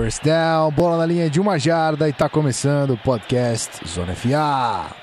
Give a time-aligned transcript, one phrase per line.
[0.00, 4.94] First down, bola na linha de uma jarda e tá começando o podcast Zona FA.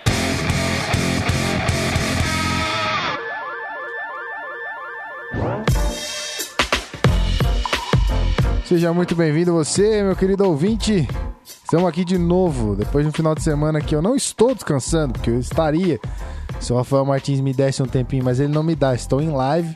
[8.64, 11.06] Seja muito bem-vindo você, meu querido ouvinte.
[11.44, 15.12] Estamos aqui de novo, depois de um final de semana que eu não estou descansando,
[15.12, 16.00] porque eu estaria
[16.62, 18.96] se o Rafael Martins me desse um tempinho, mas ele não me dá.
[18.96, 19.76] Estou em live,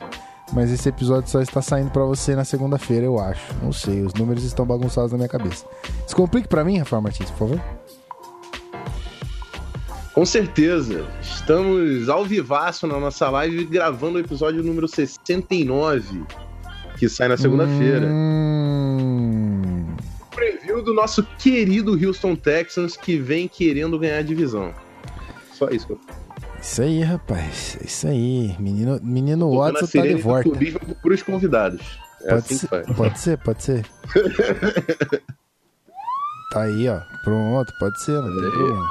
[0.52, 3.54] mas esse episódio só está saindo para você na segunda-feira, eu acho.
[3.62, 5.64] Não sei, os números estão bagunçados na minha cabeça.
[6.04, 7.60] Descomplique para mim, Rafael Martins, por favor.
[10.12, 11.06] Com certeza.
[11.22, 16.24] Estamos ao vivaço na nossa live gravando o episódio número 69,
[16.98, 18.06] que sai na segunda-feira.
[18.06, 19.86] Hum...
[20.34, 24.74] Preview do nosso querido Houston Texans que vem querendo ganhar a divisão.
[25.52, 26.00] Só isso que eu
[26.60, 27.78] isso aí, rapaz.
[27.84, 28.54] Isso aí.
[28.58, 30.50] Menino, menino Watson tá de volta.
[31.02, 31.80] Para os convidados.
[32.22, 33.86] É pode, assim ser, pode ser, pode ser.
[36.52, 37.00] tá aí, ó.
[37.24, 38.88] Pronto, pode ser, não tem problema.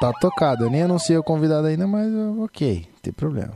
[0.00, 0.64] Tá tocado.
[0.64, 3.54] Eu nem anunciei o convidado ainda, mas ok, não tem problema.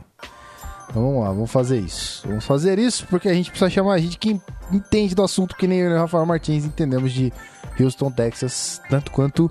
[0.89, 2.27] Então vamos lá, vamos fazer isso.
[2.27, 4.41] Vamos fazer isso porque a gente precisa chamar a gente que
[4.71, 7.31] entende do assunto que nem eu e o Rafael Martins entendemos de
[7.79, 9.49] Houston, Texas, tanto quanto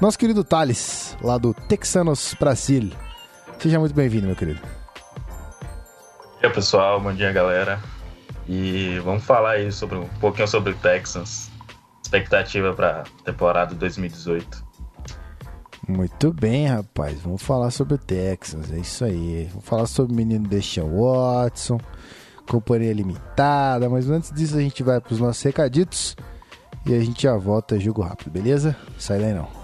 [0.00, 2.90] nosso querido Thales, lá do Texanos Brasil.
[3.58, 4.60] Seja muito bem-vindo, meu querido.
[4.60, 7.00] Bom dia, pessoal.
[7.00, 7.80] Bom dia, galera.
[8.48, 11.50] E vamos falar aí sobre um pouquinho sobre o Texans.
[12.00, 14.64] Expectativa para temporada 2018.
[15.88, 17.20] Muito bem, rapaz.
[17.20, 18.70] Vamos falar sobre o Texans.
[18.70, 19.48] É isso aí.
[19.50, 21.80] Vamos falar sobre o menino Deshaun Watson,
[22.48, 23.88] companhia limitada.
[23.88, 26.16] Mas antes disso, a gente vai para os nossos recaditos
[26.86, 27.78] e a gente já volta.
[27.80, 28.76] Jogo rápido, beleza?
[28.98, 29.57] Sai daí não.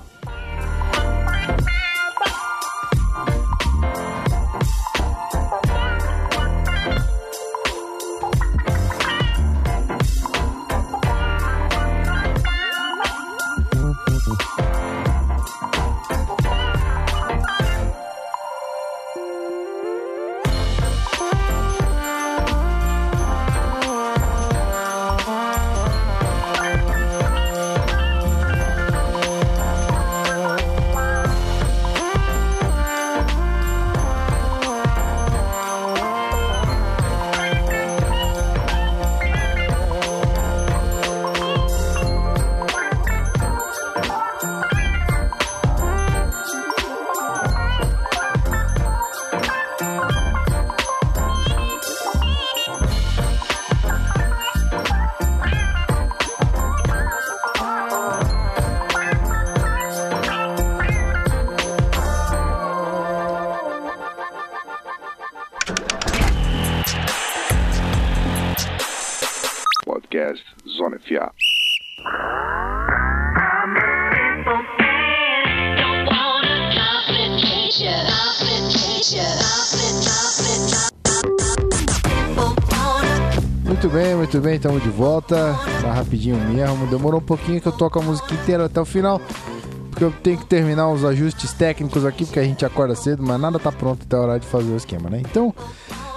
[83.85, 85.55] Muito bem, estamos de volta.
[85.83, 86.87] Tá rapidinho mesmo.
[86.87, 89.21] Demorou um pouquinho que eu toco a música inteira até o final.
[89.91, 93.39] Porque eu tenho que terminar os ajustes técnicos aqui, porque a gente acorda cedo, mas
[93.39, 95.21] nada tá pronto até a hora de fazer o esquema, né?
[95.21, 95.55] Então,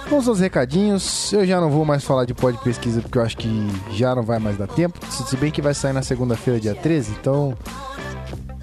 [0.08, 1.30] vamos aos recadinhos.
[1.30, 4.22] Eu já não vou mais falar de pod pesquisa, porque eu acho que já não
[4.22, 4.98] vai mais dar tempo.
[5.10, 7.54] Se bem que vai sair na segunda-feira, dia 13, então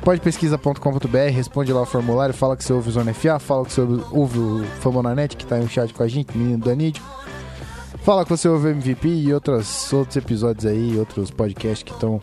[0.04, 3.82] podpesquisa.com.br, responde lá o formulário, fala que você ouve o Zona FA, fala que você
[4.12, 7.04] ouve o Famonanet, que tá no chat com a gente, menino Danídio.
[8.06, 12.22] Fala que você ouve MVP e outros, outros episódios aí, outros podcasts que estão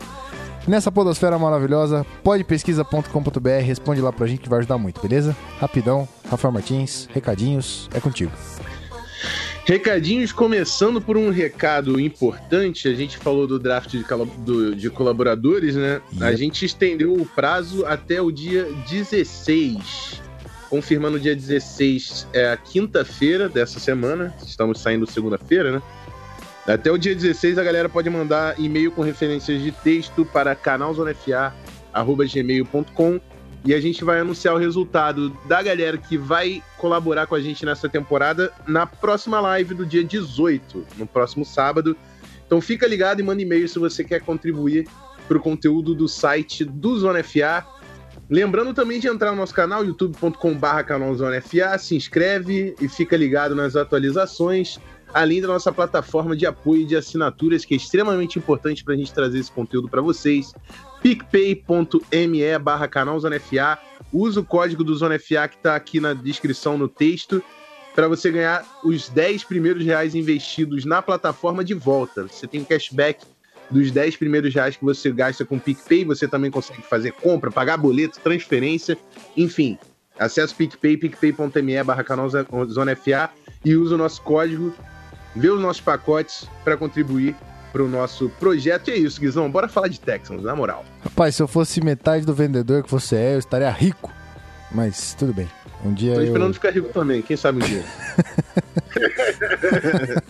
[0.65, 2.05] nessa podosfera maravilhosa.
[2.23, 5.35] Podpesquisa.com.br, responde lá pra gente que vai ajudar muito, beleza?
[5.59, 8.31] Rapidão, Rafael Martins, recadinhos, é contigo.
[9.65, 12.87] Recadinhos, começando por um recado importante.
[12.87, 14.05] A gente falou do draft de,
[14.37, 16.01] do, de colaboradores, né?
[16.13, 16.23] Yep.
[16.23, 20.23] A gente estendeu o prazo até o dia 16
[20.73, 24.35] confirmando dia 16 é a quinta-feira dessa semana.
[24.43, 25.79] Estamos saindo segunda-feira, né?
[26.65, 33.21] Até o dia 16 a galera pode mandar e-mail com referências de texto para canalzonefa@gmail.com
[33.63, 37.63] e a gente vai anunciar o resultado da galera que vai colaborar com a gente
[37.63, 41.95] nessa temporada na próxima live do dia 18, no próximo sábado.
[42.47, 44.87] Então fica ligado e manda e-mail se você quer contribuir
[45.27, 47.63] para o conteúdo do site do Zona FA
[48.29, 53.75] Lembrando também de entrar no nosso canal, youtube.com.br canalzonefa, se inscreve e fica ligado nas
[53.75, 54.79] atualizações,
[55.13, 59.13] além da nossa plataforma de apoio de assinaturas, que é extremamente importante para a gente
[59.13, 60.53] trazer esse conteúdo para vocês.
[61.01, 63.77] picpay.me barra canalzonefa,
[64.11, 67.43] usa o código do Zona FA que está aqui na descrição no texto,
[67.93, 72.23] para você ganhar os 10 primeiros reais investidos na plataforma de volta.
[72.23, 73.23] Você tem um cashback
[73.73, 77.77] dos 10 primeiros reais que você gasta com PicPay, você também consegue fazer compra, pagar
[77.77, 78.97] boleto, transferência,
[79.35, 79.77] enfim.
[80.17, 83.31] Acesse o PicPay, picpay.me barra canal Zona FA
[83.65, 84.73] e use o nosso código,
[85.35, 87.35] vê os nossos pacotes para contribuir
[87.71, 88.89] para o nosso projeto.
[88.89, 89.49] E é isso, Guizão.
[89.49, 90.85] Bora falar de Texans, na moral.
[91.03, 94.11] Rapaz, se eu fosse metade do vendedor que você é, eu estaria rico.
[94.71, 95.49] Mas tudo bem.
[95.83, 96.13] Um dia.
[96.13, 96.53] Tô esperando eu...
[96.53, 97.83] ficar rico também, quem sabe um dia.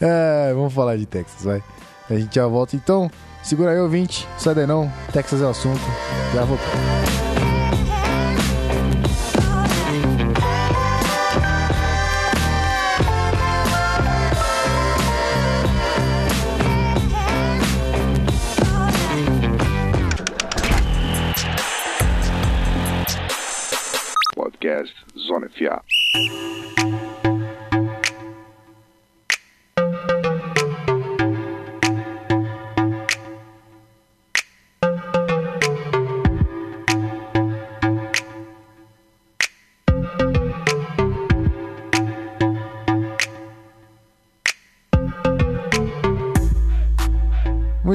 [0.00, 1.62] é, vamos falar de Texas, vai.
[2.10, 3.08] A gente já volta então.
[3.42, 4.26] Segura aí, ouvinte.
[4.36, 4.92] Sai daí não.
[5.12, 5.80] Texas é o assunto.
[6.34, 6.44] Já.
[24.34, 26.89] Podcast Zona FA.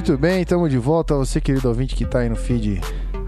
[0.08, 1.16] Muito bem, estamos de volta.
[1.16, 2.80] Você, querido ouvinte que está aí no feed,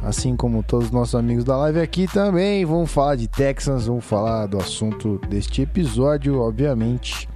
[0.03, 4.05] assim como todos os nossos amigos da live aqui também, vamos falar de Texans, vamos
[4.05, 7.27] falar do assunto deste episódio, obviamente.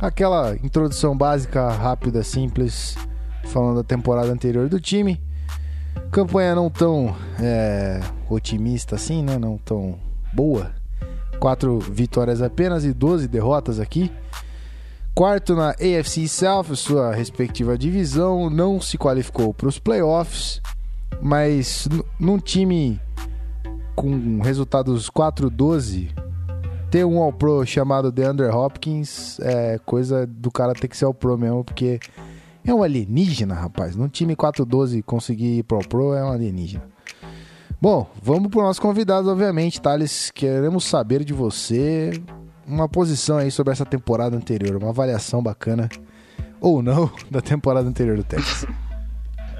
[0.00, 2.98] Aquela introdução básica, rápida, simples,
[3.44, 5.20] falando da temporada anterior do time.
[6.10, 9.38] Campanha não tão é, otimista assim, né?
[9.38, 9.96] Não tão
[10.34, 10.72] boa.
[11.38, 14.10] Quatro vitórias apenas e 12 derrotas aqui.
[15.14, 20.62] Quarto na AFC South, sua respectiva divisão, não se qualificou para os playoffs,
[21.20, 21.86] mas
[22.18, 22.98] num time
[23.94, 26.08] com resultados 4-12,
[26.90, 31.62] ter um All-Pro chamado DeAndre Hopkins é coisa do cara ter que ser All-Pro mesmo,
[31.62, 32.00] porque
[32.64, 33.94] é um alienígena, rapaz.
[33.94, 36.84] Num time 4-12 conseguir ir pro All-Pro é um alienígena.
[37.78, 40.30] Bom, vamos para o nosso convidado, obviamente, Thales.
[40.30, 42.12] Queremos saber de você
[42.66, 45.88] uma posição aí sobre essa temporada anterior, uma avaliação bacana
[46.60, 48.66] ou não da temporada anterior do Texas.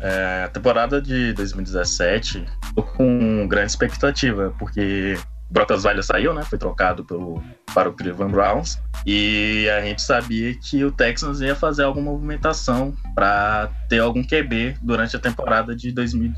[0.00, 2.44] É, a temporada de 2017
[2.74, 5.16] tô com grande expectativa, porque
[5.52, 6.42] Brock Osweiler saiu, né?
[6.42, 7.42] Foi trocado pelo,
[7.74, 8.80] para o Cleveland Browns.
[9.06, 14.78] E a gente sabia que o Texans ia fazer alguma movimentação para ter algum QB
[14.82, 16.32] durante a temporada de 2000,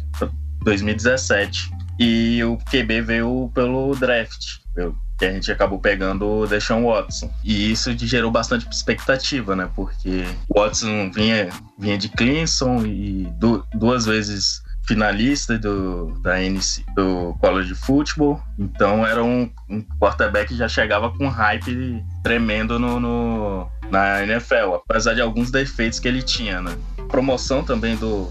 [0.63, 1.71] 2017.
[1.99, 7.33] E o QB veio pelo draft, pelo que a gente acabou pegando o Deshaun Watson.
[7.43, 9.71] E isso gerou bastante expectativa, né?
[9.75, 16.85] Porque o Watson vinha, vinha de Clemson e du duas vezes finalista do, da NC,
[16.95, 18.43] do College Football.
[18.59, 24.75] Então era um, um quarterback que já chegava com hype tremendo no, no, na NFL,
[24.75, 26.77] apesar de alguns defeitos que ele tinha, né?
[27.09, 28.31] Promoção também do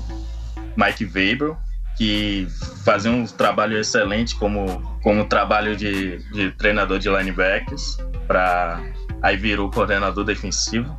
[0.78, 1.56] Mike Weber,
[1.98, 2.48] que
[2.84, 7.98] fazia um trabalho excelente como, como trabalho de, de treinador de linebackers,
[8.28, 8.82] para
[9.22, 10.96] aí virou coordenador defensivo.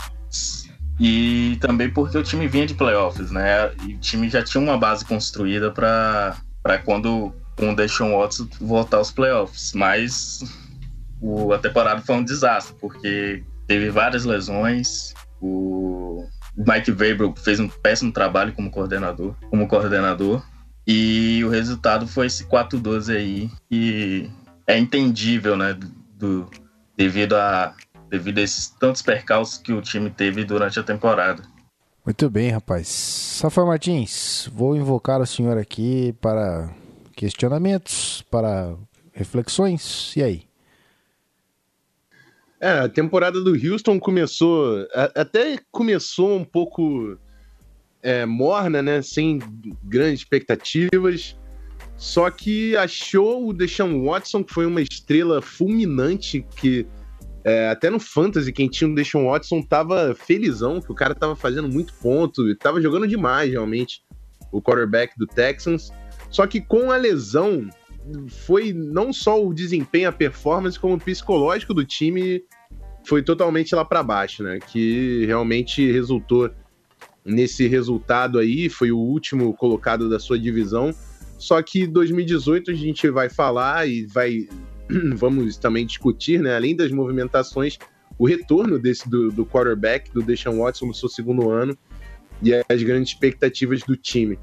[0.98, 3.72] E também porque o time vinha de playoffs, né?
[3.86, 6.36] E o time já tinha uma base construída para
[6.84, 9.72] quando com o Watson voltar aos playoffs.
[9.74, 10.40] Mas
[11.20, 15.12] o, a temporada foi um desastre, porque teve várias lesões.
[15.40, 16.26] O
[16.56, 20.42] Mike Weber fez um péssimo trabalho como coordenador, como coordenador.
[20.86, 24.30] E o resultado foi esse 4-12 aí, que
[24.66, 25.78] é entendível, né?
[26.16, 26.48] Do,
[26.96, 27.74] devido a
[28.08, 31.42] devido a esses tantos percalços que o time teve durante a temporada.
[32.04, 32.86] Muito bem, rapaz.
[32.86, 36.70] Safar Martins, vou invocar o senhor aqui para
[37.16, 38.76] questionamentos, para
[39.12, 40.14] reflexões.
[40.16, 40.42] E aí?
[42.60, 44.86] É, a temporada do Houston começou.
[45.14, 47.18] Até começou um pouco
[48.04, 49.00] é, morna, né?
[49.00, 49.40] Sem
[49.82, 51.36] grandes expectativas.
[51.96, 56.86] Só que achou o Deshaun Watson, que foi uma estrela fulminante, que
[57.42, 61.34] é, até no Fantasy, quem tinha o Deshaun Watson tava felizão, que o cara tava
[61.34, 64.02] fazendo muito ponto, e tava jogando demais, realmente,
[64.52, 65.90] o quarterback do Texans.
[66.30, 67.68] Só que com a lesão,
[68.28, 72.42] foi não só o desempenho, a performance, como o psicológico do time
[73.06, 74.58] foi totalmente lá para baixo, né?
[74.58, 76.50] Que realmente resultou
[77.24, 80.94] nesse resultado aí, foi o último colocado da sua divisão.
[81.38, 84.46] Só que 2018 a gente vai falar e vai
[85.16, 87.78] vamos também discutir, né, além das movimentações,
[88.18, 91.76] o retorno desse do, do quarterback, do Deshaun Watson no seu segundo ano
[92.42, 94.38] e as grandes expectativas do time.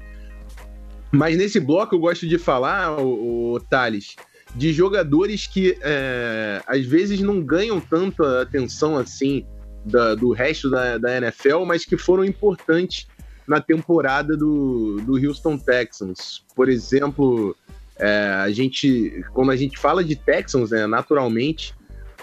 [1.10, 4.16] Mas nesse bloco eu gosto de falar, o, o Thales,
[4.54, 9.46] de jogadores que é, às vezes não ganham tanta atenção assim
[9.84, 13.06] da, do resto da, da NFL, mas que foram importantes
[13.46, 16.44] na temporada do, do Houston Texans.
[16.54, 17.56] Por exemplo,
[17.98, 21.74] é, a gente, quando a gente fala de Texans, né, naturalmente,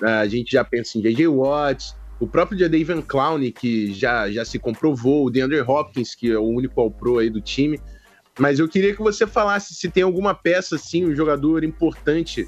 [0.02, 1.28] a gente já pensa em J.J.
[1.28, 6.38] Watts, o próprio Jadavion Clowney, que já, já se comprovou, o DeAndre Hopkins, que é
[6.38, 7.80] o único All-Pro aí do time.
[8.38, 12.48] Mas eu queria que você falasse se tem alguma peça, assim, um jogador importante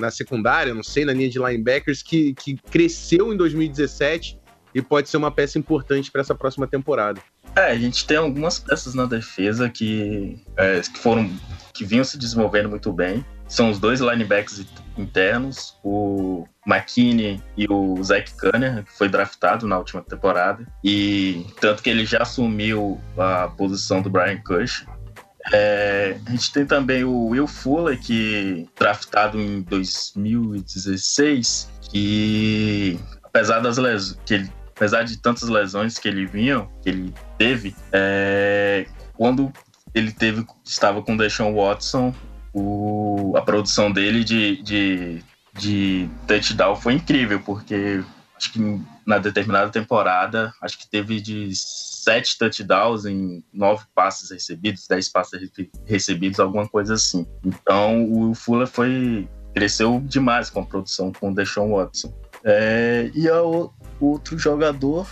[0.00, 4.38] na secundária, não sei, na linha de linebackers, que, que cresceu em 2017
[4.74, 7.20] e pode ser uma peça importante para essa próxima temporada.
[7.56, 11.30] É, a gente tem algumas peças na defesa que, é, que foram
[11.72, 13.24] que vinham se desenvolvendo muito bem.
[13.48, 14.64] São os dois linebackers
[14.96, 20.64] internos, o McKinney e o Zach Cunner, que foi draftado na última temporada.
[20.84, 24.86] E tanto que ele já assumiu a posição do Brian Cush.
[25.52, 33.78] É, a gente tem também o Will Fuller, que draftado em 2016, que apesar das
[33.78, 39.50] lesões, que ele, apesar de tantas lesões que ele vinha, que ele teve, é, quando
[39.94, 42.14] ele teve estava com o Deshaun Watson,
[42.52, 48.02] o, a produção dele de, de, de touchdown foi incrível, porque
[48.36, 51.50] acho que na determinada temporada, acho que teve de
[52.10, 55.48] sete touchdowns em nove passes recebidos, dez passes
[55.86, 57.24] recebidos, alguma coisa assim.
[57.44, 62.12] Então o Fuller foi cresceu demais com a produção com o Deshaun Watson.
[62.44, 65.06] É, e o outro jogador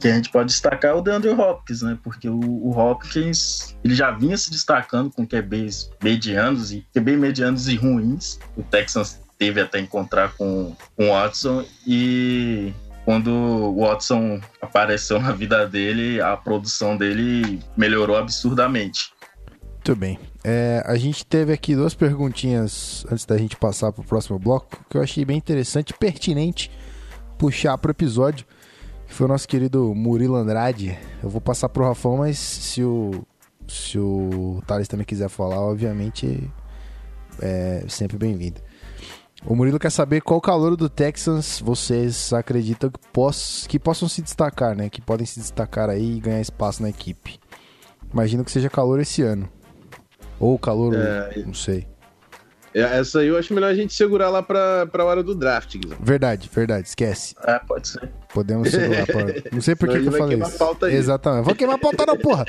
[0.00, 1.96] que a gente pode destacar é o DeAndre Hopkins, né?
[2.02, 7.68] Porque o, o Hopkins ele já vinha se destacando com QBs medianos e QB medianos
[7.68, 8.40] e ruins.
[8.56, 12.72] O Texans teve até encontrar com o Watson e
[13.08, 19.10] quando o Watson apareceu na vida dele, a produção dele melhorou absurdamente.
[19.76, 20.18] Muito bem.
[20.44, 24.84] É, a gente teve aqui duas perguntinhas antes da gente passar para o próximo bloco
[24.90, 26.70] que eu achei bem interessante, pertinente
[27.38, 28.44] puxar para o episódio
[29.06, 30.94] que foi o nosso querido Murilo Andrade.
[31.22, 33.24] Eu vou passar pro Rafão, mas se o,
[33.66, 36.50] se o Thales também quiser falar, obviamente
[37.40, 38.60] é sempre bem-vindo.
[39.46, 44.20] O Murilo quer saber qual calor do Texans vocês acreditam que, poss que possam se
[44.20, 44.90] destacar, né?
[44.90, 47.38] Que podem se destacar aí e ganhar espaço na equipe.
[48.12, 49.48] Imagino que seja calor esse ano.
[50.40, 51.42] Ou calor, é...
[51.44, 51.86] não sei.
[52.74, 55.76] É, essa aí eu acho melhor a gente segurar lá pra, pra hora do draft.
[56.00, 57.34] Verdade, verdade, esquece.
[57.44, 58.10] É, pode ser.
[58.32, 59.24] Podemos segurar pra...
[59.52, 60.58] Não sei por que, que eu falei isso.
[60.58, 60.94] Pauta aí.
[60.94, 61.44] Exatamente.
[61.44, 62.44] Vou queimar a pauta não, porra.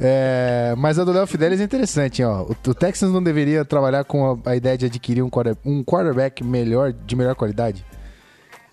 [0.00, 0.74] É...
[0.78, 2.46] Mas a do Léo Fidelis é interessante, ó.
[2.48, 5.56] O, Texans não deveria trabalhar com a, ideia de adquirir um, quarter...
[5.64, 7.84] um quarterback melhor, de melhor qualidade?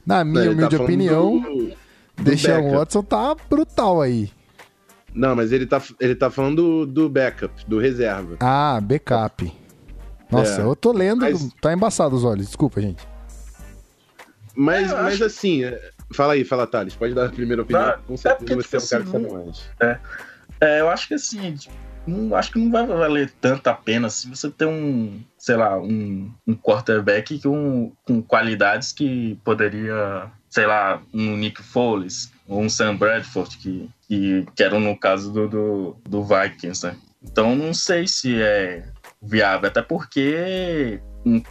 [0.05, 2.23] Na minha humilde tá opinião, do...
[2.23, 4.31] deixar o Watson tá brutal aí.
[5.13, 8.37] Não, mas ele tá, ele tá falando do, do backup, do reserva.
[8.39, 9.64] Ah, backup.
[10.35, 10.63] Nossa, é.
[10.63, 11.53] eu tô lendo, mas...
[11.61, 13.07] tá embaçado os olhos, desculpa, gente.
[14.55, 15.25] Mas, é, mas acho...
[15.25, 17.99] assim, é, fala aí, fala Thales, pode dar a primeira opinião, tá.
[18.07, 19.69] com certeza é você é um cara que sabe mais.
[19.79, 19.99] É.
[20.61, 21.57] é, eu acho que assim,
[22.07, 25.77] não, acho que não vai valer tanto a pena se você ter um, sei lá,
[25.77, 32.69] um, um quarterback com, com qualidades que poderia, sei lá, um Nick Foles ou um
[32.69, 36.95] Sam Bradford, que, que, que eram no caso do, do, do Vikings, né?
[37.23, 38.85] Então não sei se é
[39.21, 41.41] viável, até porque um,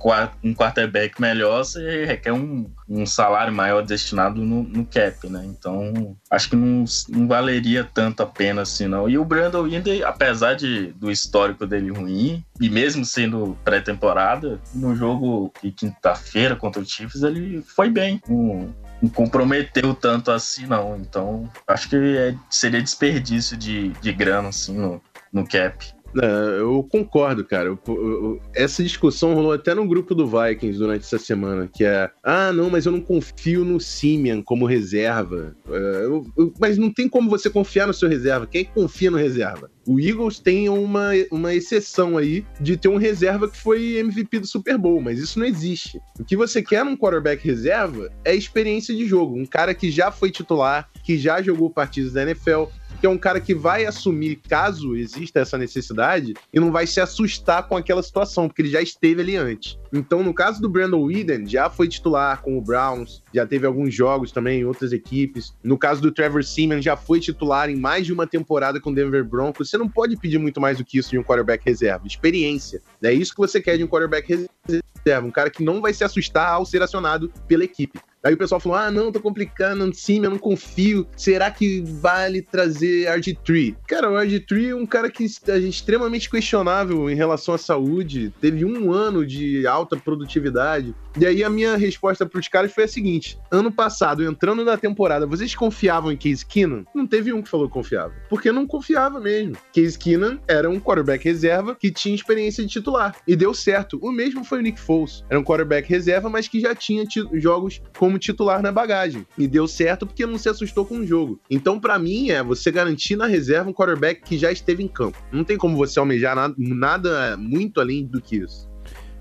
[0.43, 5.45] um quarterback melhor você requer um, um salário maior destinado no, no, cap, né?
[5.45, 9.09] Então, acho que não, não valeria tanto a pena assim, não.
[9.09, 14.95] E o Brandon Windey, apesar de, do histórico dele ruim, e mesmo sendo pré-temporada, no
[14.95, 18.21] jogo de quinta-feira contra o Chiefs, ele foi bem.
[18.29, 20.97] Um, não comprometeu tanto assim, não.
[20.97, 25.03] Então, acho que é, seria desperdício de, de grana, assim, no,
[25.33, 25.85] no cap.
[26.23, 27.69] É, eu concordo, cara.
[27.69, 32.11] Eu, eu, essa discussão rolou até no grupo do Vikings durante essa semana, que é,
[32.23, 35.57] ah, não, mas eu não confio no Simeon como reserva.
[35.69, 36.25] É, eu,
[36.61, 38.47] mas não tem como você confiar no seu reserva.
[38.47, 39.71] Quem confia no reserva?
[39.87, 44.47] O Eagles tem uma, uma exceção aí de ter um reserva que foi MVP do
[44.47, 46.01] Super Bowl, mas isso não existe.
[46.19, 49.37] O que você quer num quarterback reserva é experiência de jogo.
[49.37, 52.65] Um cara que já foi titular, que já jogou partidas da NFL,
[53.01, 57.01] que é um cara que vai assumir caso exista essa necessidade e não vai se
[57.01, 59.79] assustar com aquela situação, porque ele já esteve ali antes.
[59.93, 63.95] Então, no caso do Brandon Whedon, já foi titular com o Browns, já teve alguns
[63.95, 65.55] jogos também em outras equipes.
[65.63, 68.95] No caso do Trevor Seaman, já foi titular em mais de uma temporada com o
[68.95, 69.71] Denver Broncos.
[69.71, 72.07] Você não pode pedir muito mais do que isso de um quarterback reserva.
[72.07, 72.83] Experiência.
[73.03, 75.27] É isso que você quer de um quarterback reserva.
[75.27, 78.01] Um cara que não vai se assustar ao ser acionado pela equipe.
[78.25, 81.07] Aí o pessoal falou: ah, não, tô complicando, sim, eu não confio.
[81.15, 83.77] Será que vale trazer RG3?
[83.87, 88.33] Cara, o RG3 é um cara que é extremamente questionável em relação à saúde.
[88.41, 90.95] Teve um ano de alta produtividade.
[91.17, 95.27] E aí a minha resposta pros caras foi a seguinte: ano passado, entrando na temporada,
[95.27, 96.85] vocês confiavam em Case Keenan?
[96.95, 98.15] Não teve um que falou que confiava.
[98.29, 99.57] Porque não confiava mesmo.
[99.73, 103.15] Case Keenan era um quarterback reserva que tinha experiência de titular.
[103.29, 103.99] E deu certo.
[104.03, 105.25] O mesmo foi o Nick Foles.
[105.29, 107.05] Era um quarterback reserva, mas que já tinha
[107.35, 109.27] jogos como titular na bagagem.
[109.37, 111.39] E deu certo porque não se assustou com o jogo.
[111.51, 115.19] Então, para mim, é você garantir na reserva um quarterback que já esteve em campo.
[115.33, 118.69] Não tem como você almejar nada, nada muito além do que isso.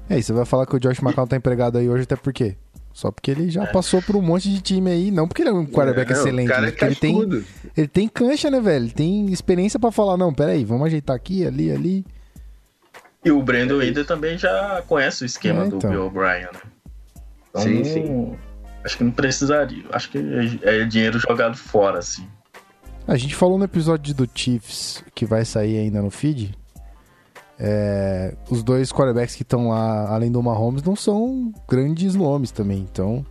[0.10, 2.34] É, e você vai falar que o Josh McCown tá empregado aí hoje até por
[2.34, 2.56] quê?
[2.94, 3.66] Só porque ele já é.
[3.68, 6.48] passou por um monte de time aí, não porque ele é um quarterback é, excelente,
[6.48, 6.72] cara né?
[6.72, 7.46] Porque ele tem,
[7.76, 8.86] ele tem cancha, né, velho?
[8.86, 12.06] Ele tem experiência para falar, não, peraí, vamos ajeitar aqui, ali, ali.
[13.26, 15.80] E o Brandon Whedon também já conhece o esquema é, então.
[15.80, 16.60] do Bill O'Brien, né?
[17.50, 18.36] Então, sim, sim.
[18.84, 19.84] Acho que não precisaria.
[19.92, 20.18] Acho que
[20.64, 22.28] é dinheiro jogado fora, assim.
[23.08, 26.56] A gente falou no episódio do Chiefs, que vai sair ainda no feed,
[27.60, 32.80] é, os dois quarterbacks que estão lá, além do Mahomes, não são grandes nomes também.
[32.80, 33.26] Então,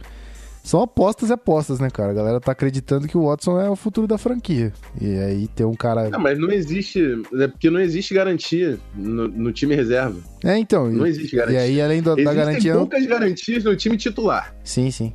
[0.62, 2.12] são apostas e apostas, né, cara?
[2.12, 4.72] A galera tá acreditando que o Watson é o futuro da franquia.
[5.00, 6.08] E aí tem um cara.
[6.08, 7.20] Não, mas não existe.
[7.34, 10.20] É porque não existe garantia no, no time reserva.
[10.44, 10.88] É, então.
[10.90, 11.58] Não existe garantia.
[11.58, 12.72] E aí, além do, da garantia.
[12.72, 14.54] Tem poucas garantias no time titular.
[14.62, 15.12] Sim, sim.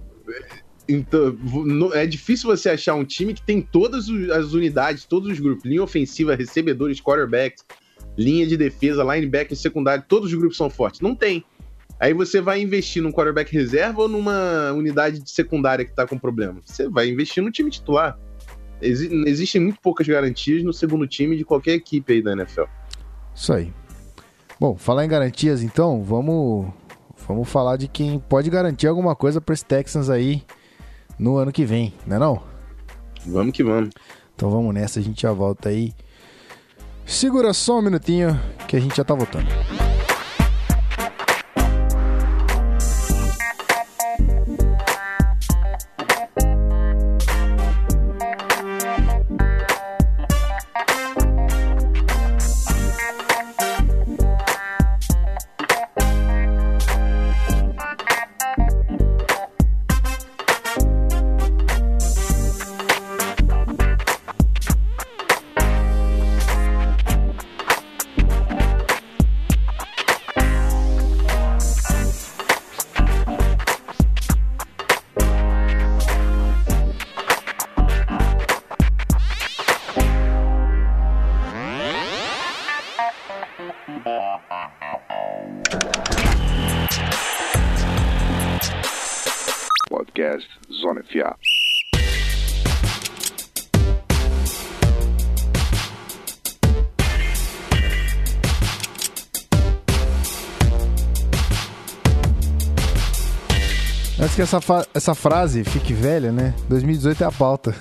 [0.89, 1.37] Então,
[1.93, 5.83] é difícil você achar um time que tem todas as unidades, todos os grupos, linha
[5.83, 7.65] ofensiva, recebedores, quarterbacks,
[8.17, 11.01] linha de defesa, linebacker, secundário, todos os grupos são fortes.
[11.01, 11.43] Não tem.
[11.99, 16.17] Aí você vai investir num quarterback reserva ou numa unidade de secundária que tá com
[16.17, 16.61] problema?
[16.63, 18.17] Você vai investir no time titular.
[18.81, 22.65] Ex existem muito poucas garantias no segundo time de qualquer equipe aí da NFL.
[23.33, 23.73] Isso aí.
[24.59, 26.71] Bom, falar em garantias então, vamos
[27.27, 30.43] vamos falar de quem pode garantir alguma coisa para os Texans aí
[31.19, 32.43] no ano que vem, não é não?
[33.25, 33.89] Vamos que vamos.
[34.35, 35.93] Então vamos nessa, a gente já volta aí
[37.07, 39.47] Segura só um minutinho que a gente já tá voltando.
[104.37, 104.59] Que essa,
[104.93, 106.53] essa frase fique velha, né?
[106.69, 107.73] 2018 é a pauta.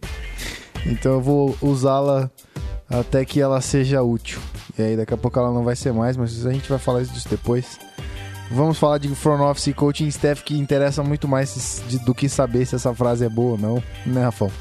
[0.86, 2.30] então eu vou usá-la
[2.88, 4.40] até que ela seja útil.
[4.78, 7.02] E aí daqui a pouco ela não vai ser mais, mas a gente vai falar
[7.02, 7.78] disso depois.
[8.50, 12.64] Vamos falar de front office e coaching staff que interessa muito mais do que saber
[12.64, 14.52] se essa frase é boa ou não, né, Rafael?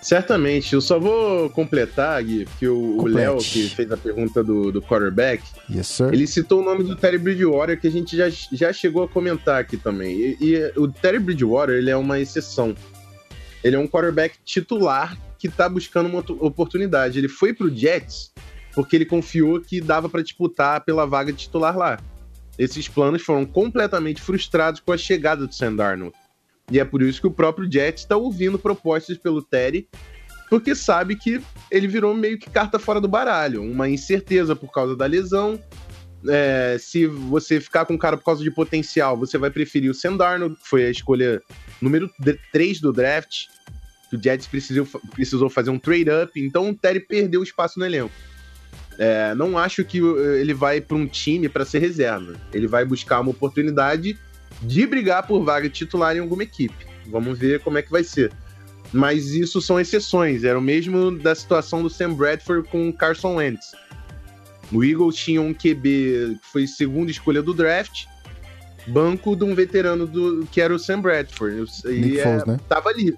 [0.00, 0.74] Certamente.
[0.74, 5.42] Eu só vou completar, Gui, que o Léo, que fez a pergunta do, do quarterback,
[5.70, 9.08] yes, ele citou o nome do Terry Bridgewater, que a gente já, já chegou a
[9.08, 10.16] comentar aqui também.
[10.16, 12.74] E, e o Terry Bridgewater, ele é uma exceção.
[13.62, 17.18] Ele é um quarterback titular que tá buscando uma oportunidade.
[17.18, 18.32] Ele foi pro Jets
[18.74, 21.98] porque ele confiou que dava para disputar pela vaga de titular lá.
[22.56, 26.14] Esses planos foram completamente frustrados com a chegada do Sam Darnold.
[26.70, 29.88] E é por isso que o próprio Jets está ouvindo propostas pelo Terry,
[30.50, 33.62] porque sabe que ele virou meio que carta fora do baralho.
[33.62, 35.60] Uma incerteza por causa da lesão.
[36.28, 39.94] É, se você ficar com o cara por causa de potencial, você vai preferir o
[39.94, 41.40] Sendarno, que foi a escolha
[41.80, 42.10] número
[42.52, 43.46] 3 do draft.
[44.12, 48.12] O Jets precisou, precisou fazer um trade-up, então o Terry perdeu espaço no elenco.
[48.98, 52.34] É, não acho que ele vai para um time para ser reserva.
[52.52, 54.18] Ele vai buscar uma oportunidade
[54.62, 56.86] de brigar por vaga titular em alguma equipe.
[57.06, 58.32] Vamos ver como é que vai ser.
[58.92, 60.44] Mas isso são exceções.
[60.44, 63.72] Era o mesmo da situação do Sam Bradford com o Carson Wentz.
[64.72, 68.04] O Eagles tinha um QB que foi segunda escolha do draft,
[68.86, 71.70] banco de um veterano do, que era o Sam Bradford.
[71.86, 72.58] E é, Foles, né?
[72.68, 73.16] tava ali.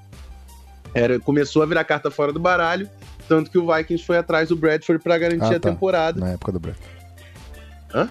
[0.95, 2.89] Era, começou a virar carta fora do baralho,
[3.29, 5.69] tanto que o Vikings foi atrás do Bradford para garantir ah, tá.
[5.69, 6.21] a temporada.
[6.21, 7.00] Na época do Bradford.
[7.95, 8.09] Hã?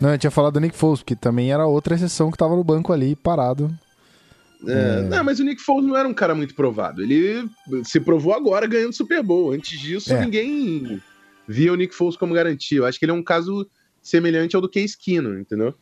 [0.00, 2.64] Não, eu tinha falado do Nick Foles, que também era outra exceção que tava no
[2.64, 3.70] banco ali, parado.
[4.66, 7.02] É, Não, mas o Nick Foles não era um cara muito provado.
[7.02, 7.48] Ele
[7.84, 9.52] se provou agora ganhando Super Bowl.
[9.52, 10.20] Antes disso, É.
[10.24, 11.00] ninguém
[11.46, 12.78] via o Nick Foles como garantia.
[12.78, 13.68] Eu acho que ele é um caso
[14.02, 15.74] semelhante ao do Case Keenum, entendeu?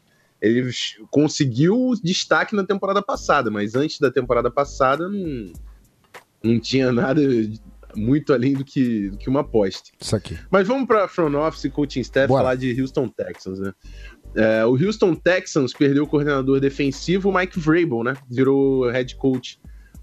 [0.43, 0.71] Ele
[1.11, 5.53] conseguiu destaque na temporada passada, mas antes da temporada passada não,
[6.43, 7.23] não tinha nada
[7.97, 9.91] muito além do que, do que uma aposta.
[10.01, 10.39] Isso aqui.
[10.51, 12.43] Mas vamos para front office e coaching staff Bora.
[12.43, 13.73] falar de Houston Texans, né?
[14.35, 18.15] É, o Houston Texans perdeu o coordenador defensivo Mike Vrabel, né?
[18.31, 19.59] Virou head coach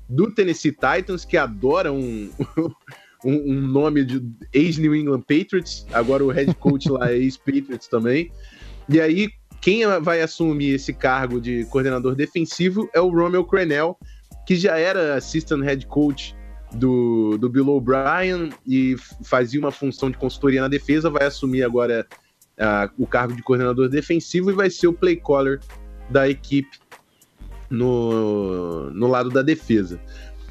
[0.10, 2.30] do Tennessee Titans, que adora um,
[3.24, 5.86] um, um nome de ex-New England Patriots.
[5.94, 8.32] Agora o head coach lá é ex-Patriots também.
[8.90, 9.30] E aí,
[9.62, 13.98] quem vai assumir esse cargo de coordenador defensivo é o Romeo Crennel,
[14.46, 16.36] que já era assistant head coach
[16.74, 22.06] do, do Bill O'Brien e fazia uma função de consultoria na defesa, vai assumir agora
[22.58, 25.60] ah, o cargo de coordenador defensivo e vai ser o play caller
[26.10, 26.78] da equipe
[27.70, 30.00] no, no lado da defesa.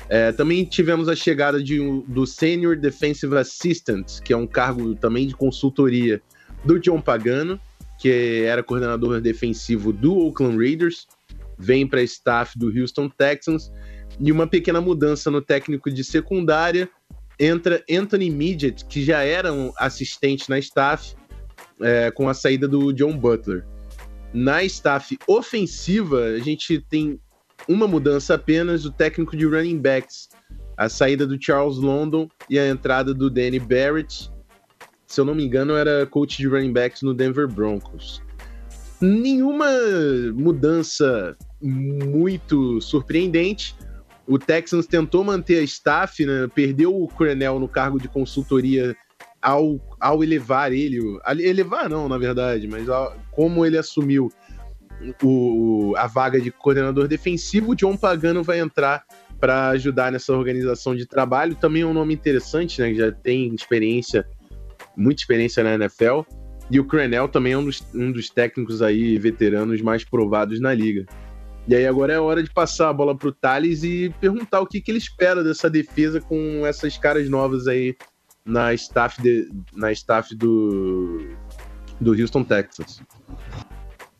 [0.08, 5.26] É, também tivemos a chegada de do Senior Defensive Assistant, que é um cargo também
[5.26, 6.20] de consultoria
[6.64, 7.58] do John Pagano,
[7.98, 11.06] que era coordenador defensivo do Oakland Raiders,
[11.56, 13.70] vem para staff do Houston Texans,
[14.20, 16.88] e uma pequena mudança no técnico de secundária,
[17.38, 21.14] entra Anthony Midget, que já era um assistente na staff,
[21.80, 23.64] é, com a saída do John Butler.
[24.32, 27.20] Na staff ofensiva, a gente tem
[27.68, 30.28] uma mudança apenas, o técnico de running backs,
[30.76, 34.30] a saída do Charles London e a entrada do Danny Barrett.
[35.06, 38.22] Se eu não me engano, era coach de running backs no Denver Broncos.
[39.00, 39.66] Nenhuma
[40.34, 43.74] mudança muito surpreendente.
[44.26, 46.48] O Texans tentou manter a staff, né?
[46.54, 48.96] perdeu o Coronel no cargo de consultoria
[49.40, 51.00] ao, ao elevar ele.
[51.40, 54.30] Elevar não, na verdade, mas ao- como ele assumiu
[55.22, 59.04] o, a vaga de coordenador defensivo, o John Pagano vai entrar
[59.40, 61.56] para ajudar nessa organização de trabalho.
[61.56, 62.94] Também é um nome interessante, né?
[62.94, 64.24] Já tem experiência,
[64.96, 66.20] muita experiência na NFL.
[66.70, 70.72] E o Crenel também é um dos, um dos técnicos aí veteranos mais provados na
[70.72, 71.04] liga.
[71.66, 74.80] E aí agora é hora de passar a bola pro Thales e perguntar o que,
[74.80, 77.96] que ele espera dessa defesa com essas caras novas aí
[78.44, 81.36] na staff, de, na staff do,
[82.00, 83.00] do Houston Texans.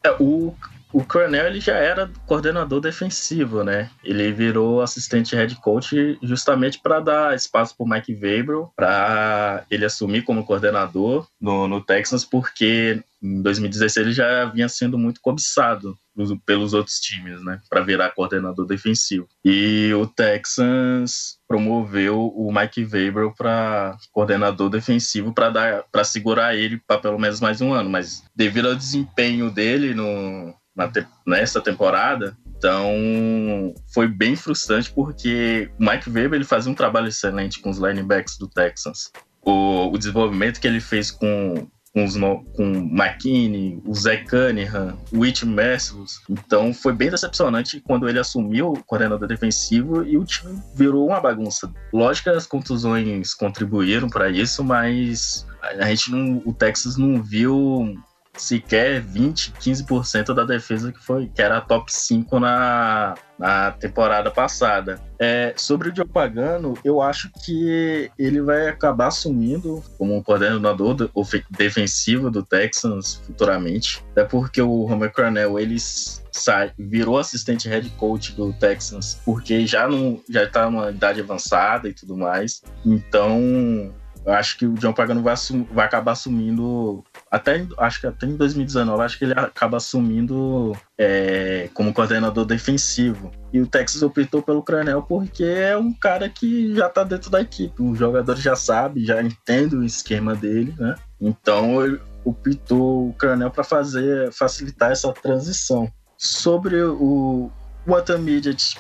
[0.05, 0.55] É, o,
[0.93, 3.91] o Cornell ele já era coordenador defensivo, né?
[4.05, 10.23] Ele virou assistente head coach justamente para dar espaço para Mike Weber, para ele assumir
[10.23, 11.83] como coordenador no, no
[12.31, 15.97] porque em 2016 ele já vinha sendo muito cobiçado
[16.45, 17.61] pelos- outros times, né?
[17.71, 19.29] Para virar coordenador defensivo.
[19.45, 26.79] E o Texans promoveu o Mike Weber para coordenador defensivo para dar para segurar ele
[26.87, 30.55] para pelo menos mais um ano, mas devido ao desempenho dele no,
[30.93, 37.09] te- nessa temporada, então foi bem frustrante porque o Mike Weber ele fazia um trabalho
[37.09, 39.11] excelente com os linebacks do Texans.
[39.45, 45.19] O, o desenvolvimento que ele fez com com, os com McKinney, o Zé Cunningham, o
[45.19, 46.23] Whit Mercilus.
[46.29, 51.21] Então foi bem decepcionante quando ele assumiu o coordenador defensivo e o time virou uma
[51.21, 51.71] bagunça.
[51.93, 57.95] Lógico que as contusões contribuíram para isso, mas a gente não, o Texas não viu
[58.35, 65.01] sequer 20, 15% da defesa que foi que era top 5 na, na temporada passada.
[65.19, 70.95] É, sobre o Joe Pagano, eu acho que ele vai acabar assumindo como um coordenador
[70.95, 71.11] do-
[71.51, 74.03] defensivo do Texans futuramente.
[74.13, 79.87] Até porque o Homer Cornell ele sai, virou assistente head coach do Texans porque já
[79.87, 82.63] não já está numa idade avançada e tudo mais.
[82.85, 83.93] Então
[84.25, 88.27] eu acho que o John Pagano vai, assum- vai acabar assumindo até acho que até
[88.27, 93.31] em 2019 acho que ele acaba assumindo é, como coordenador defensivo.
[93.53, 97.41] E o Texas optou pelo Cranel porque é um cara que já tá dentro da
[97.41, 97.83] equipe.
[97.83, 100.95] O jogador já sabe já entende o esquema dele né?
[101.21, 105.91] Então ele optou o Cranel para fazer facilitar essa transição.
[106.17, 107.51] Sobre o
[107.87, 108.77] Watan Midget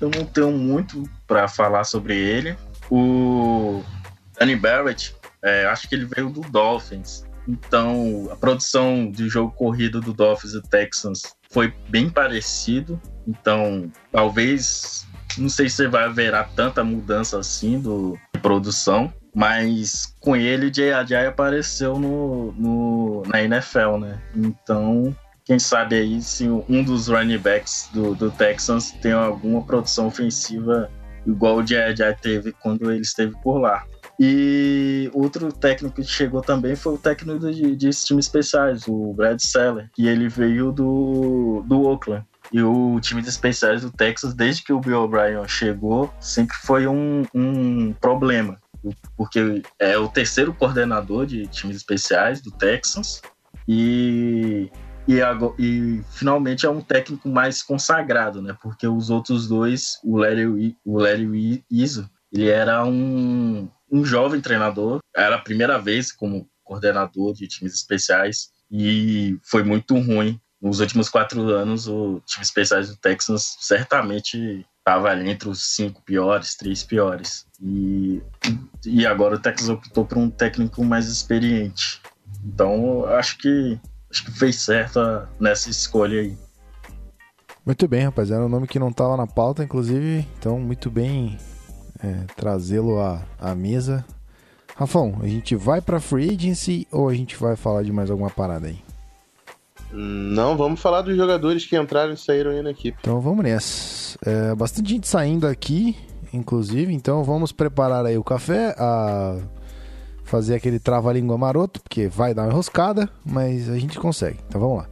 [0.00, 2.56] eu não tenho muito para falar sobre ele.
[2.90, 3.82] O
[4.40, 7.24] Danny Barrett é, acho que ele veio do Dolphins.
[7.46, 13.00] Então, a produção de jogo corrido do Dolphins e Texans foi bem parecido.
[13.26, 20.36] Então, talvez, não sei se vai haverá tanta mudança assim do, de produção, mas com
[20.36, 24.20] ele, Jay Ajay apareceu no, no, na NFL, né?
[24.34, 30.06] Então, quem sabe aí se um dos running backs do, do Texans tem alguma produção
[30.06, 30.90] ofensiva
[31.26, 33.84] igual o Jay Ajay teve quando ele esteve por lá.
[34.22, 39.40] E outro técnico que chegou também foi o técnico de, de times especiais, o Brad
[39.40, 42.26] Seller, que ele veio do, do Oakland.
[42.52, 46.86] E o time de especiais do Texas, desde que o Bill O'Brien chegou, sempre foi
[46.86, 48.58] um, um problema.
[49.16, 53.22] Porque é o terceiro coordenador de times especiais do Texas.
[53.66, 54.70] E,
[55.08, 55.18] e,
[55.58, 58.54] e finalmente é um técnico mais consagrado, né?
[58.62, 65.00] Porque os outros dois, o Larry, o Larry Izzo, ele era um, um jovem treinador.
[65.14, 68.50] Era a primeira vez como coordenador de times especiais.
[68.70, 75.08] E foi muito ruim nos últimos quatro anos, o time especiais do Texans certamente estava
[75.08, 77.46] ali entre os cinco piores, três piores.
[77.60, 78.22] E,
[78.84, 82.02] e agora o Texas optou por um técnico mais experiente.
[82.44, 85.00] Então, acho que acho que fez certo
[85.38, 86.36] nessa escolha aí.
[87.64, 88.30] Muito bem, rapaz.
[88.30, 90.26] Era um nome que não estava na pauta, inclusive.
[90.38, 91.38] Então, muito bem
[92.02, 94.04] é, trazê-lo à, à mesa.
[94.76, 98.30] Rafão, a gente vai para free agency ou a gente vai falar de mais alguma
[98.30, 98.78] parada aí?
[99.92, 102.96] Não, vamos falar dos jogadores que entraram e saíram aí na equipe.
[103.00, 104.18] Então vamos nessa.
[104.24, 105.96] É, bastante gente saindo aqui,
[106.32, 109.38] inclusive, então vamos preparar aí o café, a
[110.24, 114.38] fazer aquele trava-língua maroto, porque vai dar uma enroscada, mas a gente consegue.
[114.46, 114.88] Então vamos lá.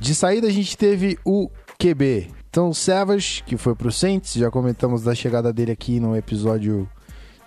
[0.00, 2.39] De saída a gente teve o QB.
[2.50, 6.88] Então o Savage, que foi pro Saints, já comentamos da chegada dele aqui no episódio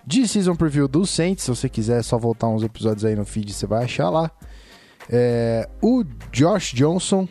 [0.08, 1.44] de Season Preview do Saints.
[1.44, 4.32] Se você quiser é só voltar uns episódios aí no feed, você vai achar lá.
[5.10, 7.28] É, o Josh Johnson,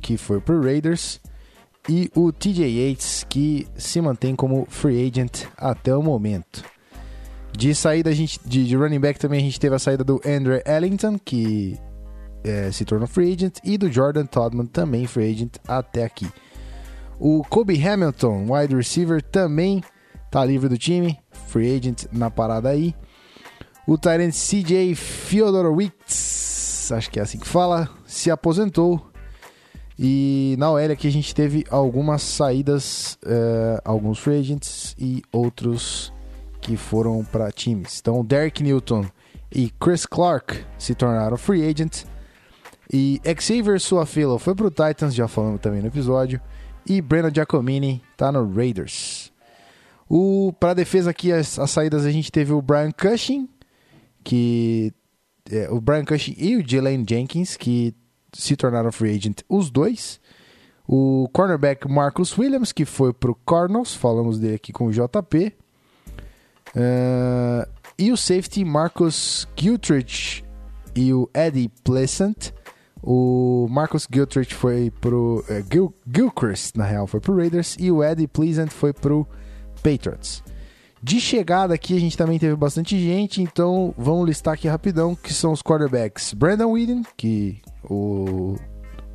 [0.00, 1.20] que foi pro Raiders,
[1.88, 6.64] e o TJ Yates, que se mantém como free agent até o momento.
[7.56, 10.20] De saída, a gente, de, de running back também a gente teve a saída do
[10.26, 11.78] Andrew Ellington, que
[12.42, 16.26] é, se tornou free agent, e do Jordan Todman, também free agent até aqui.
[17.18, 19.82] O Kobe Hamilton, wide receiver, também
[20.30, 22.94] tá livre do time, free agent na parada aí.
[23.86, 26.36] O Tyrant CJ Fyodorowicz
[26.92, 29.10] acho que é assim que fala, se aposentou.
[29.98, 36.12] E na OL aqui a gente teve algumas saídas, uh, alguns free agents e outros
[36.60, 37.98] que foram para times.
[38.00, 39.06] Então, Derek Newton
[39.50, 42.06] e Chris Clark se tornaram free agents.
[42.92, 46.40] E Xavier Suafilo foi pro Titans, já falamos também no episódio.
[46.86, 49.32] E Breno Giacomini tá no Raiders.
[50.08, 53.48] O para defesa aqui as, as saídas a gente teve o Brian Cushing,
[54.22, 54.92] que
[55.50, 57.94] é, o Brian Cushing e o Jalen Jenkins, que
[58.32, 60.20] se tornaram free agent os dois.
[60.88, 65.52] O cornerback Marcus Williams, que foi para o Cardinals, falamos dele aqui com o JP.
[66.68, 67.68] Uh,
[67.98, 70.44] e o safety Marcus Giltrich
[70.94, 72.52] e o Eddie Pleasant.
[73.02, 75.44] O Marcus Giltrich foi pro.
[75.48, 77.76] Uh, Gil, Gilchrist, na real, foi pro Raiders.
[77.78, 79.26] E o Eddie Pleasant foi pro
[79.82, 80.42] Patriots.
[81.02, 85.32] De chegada aqui a gente também teve bastante gente, então vamos listar aqui rapidão que
[85.32, 86.32] são os quarterbacks.
[86.32, 88.56] Brandon Whedon, que o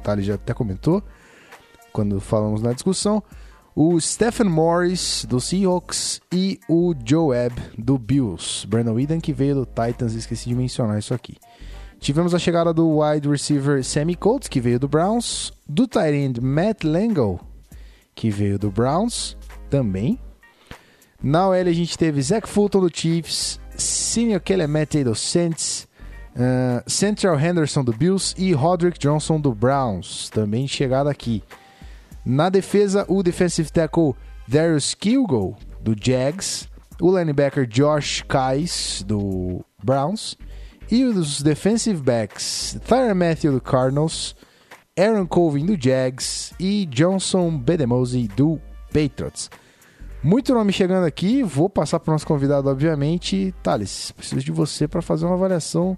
[0.03, 1.03] Thales já até comentou
[1.91, 3.21] quando falamos na discussão.
[3.75, 8.67] O Stephen Morris, do Seahawks, e o Joe Webb, do Bills.
[8.67, 11.37] Brandon Whedon, que veio do Titans, esqueci de mencionar isso aqui.
[12.01, 15.53] Tivemos a chegada do wide receiver Sammy Coates, que veio do Browns.
[15.69, 17.39] Do tight end Matt Langle,
[18.15, 19.37] que veio do Browns
[19.69, 20.19] também.
[21.21, 25.87] Na OL a gente teve Zach Fulton do Chiefs, Senior Kelemete do Saints,
[26.35, 31.43] uh, Central Henderson do Bills e Roderick Johnson do Browns, também chegado aqui.
[32.25, 34.15] Na defesa, o defensive tackle
[34.47, 36.67] Darius Kilgo do Jags,
[36.99, 40.35] o linebacker Josh Kais do Browns
[40.91, 44.35] e os defensive backs Tyron Matthew do Cardinals,
[44.99, 49.49] Aaron Colvin do Jags e Johnson Bedemosi do Patriots.
[50.21, 53.55] Muito nome chegando aqui, vou passar para o nosso convidado, obviamente.
[53.63, 55.97] Thales, preciso de você para fazer uma avaliação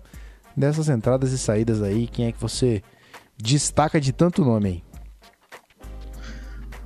[0.56, 2.08] dessas entradas e saídas aí.
[2.08, 2.82] Quem é que você
[3.36, 4.84] destaca de tanto nome aí?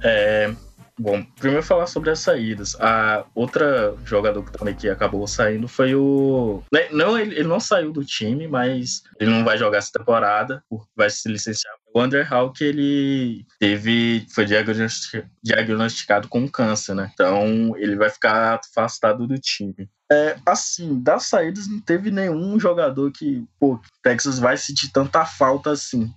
[0.02, 0.56] É,
[0.98, 2.76] bom, primeiro falar sobre as saídas.
[2.80, 6.64] A outra jogador que também que acabou saindo foi o.
[6.72, 10.64] Né, não, ele, ele não saiu do time, mas ele não vai jogar essa temporada,
[10.96, 17.10] vai se licenciar o Andrew Hawk, ele teve, foi diagnosticado com câncer, né?
[17.14, 19.90] Então, ele vai ficar afastado do time.
[20.12, 25.72] É, assim, das saídas não teve nenhum jogador que, pô, Texas vai sentir tanta falta
[25.72, 26.14] assim.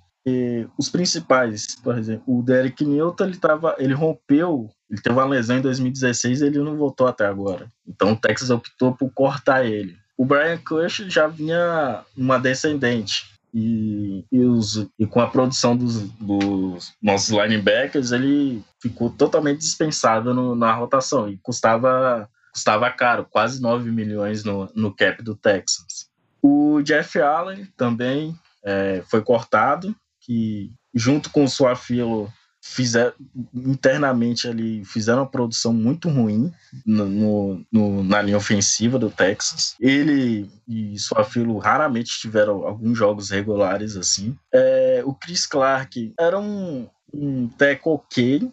[0.79, 5.59] Os principais, por exemplo, o Derek Newton, ele, tava, ele rompeu, ele teve uma lesão
[5.59, 7.69] em 2016 e ele não voltou até agora.
[7.87, 9.97] Então o Texas optou por cortar ele.
[10.17, 13.31] O Brian Cush já vinha uma descendente.
[13.53, 20.33] E, e, os, e com a produção dos, dos, nossos linebackers, ele ficou totalmente dispensável
[20.33, 26.11] no, na rotação e custava custava caro, quase 9 milhões no, no cap do Texans.
[26.43, 29.95] O Jeff Allen também é, foi cortado,
[30.31, 33.13] que junto com o Suafilo fizeram
[33.53, 36.53] internamente ali fizeram uma produção muito ruim
[36.87, 39.75] no, no, na linha ofensiva do Texas.
[39.81, 44.37] Ele e Suafilo raramente tiveram alguns jogos regulares assim.
[44.55, 48.53] É, o Chris Clark era um, um teco ok,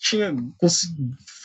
[0.00, 0.34] tinha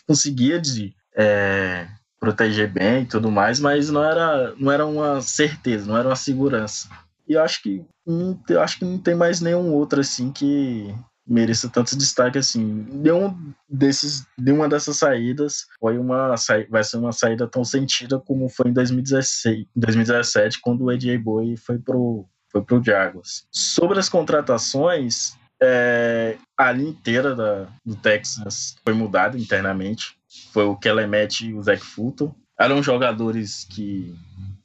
[0.07, 1.87] conseguia de é,
[2.19, 6.15] proteger bem e tudo mais, mas não era, não era uma certeza, não era uma
[6.15, 6.89] segurança.
[7.27, 10.95] E acho que não, eu acho que não tem mais nenhum outro assim que
[11.27, 12.85] mereça tanto destaque assim.
[12.89, 16.33] Nenhum desses, nenhuma dessas saídas foi uma
[16.69, 21.57] vai ser uma saída tão sentida como foi em 2016, 2017, quando o AJ Boy
[21.57, 23.45] foi pro foi pro Jaguars.
[23.51, 30.17] Sobre as contratações, é, a linha inteira da, do Texas foi mudada internamente.
[30.53, 32.33] Foi o Kelemet e o Zach Fulton.
[32.59, 34.15] Eram jogadores que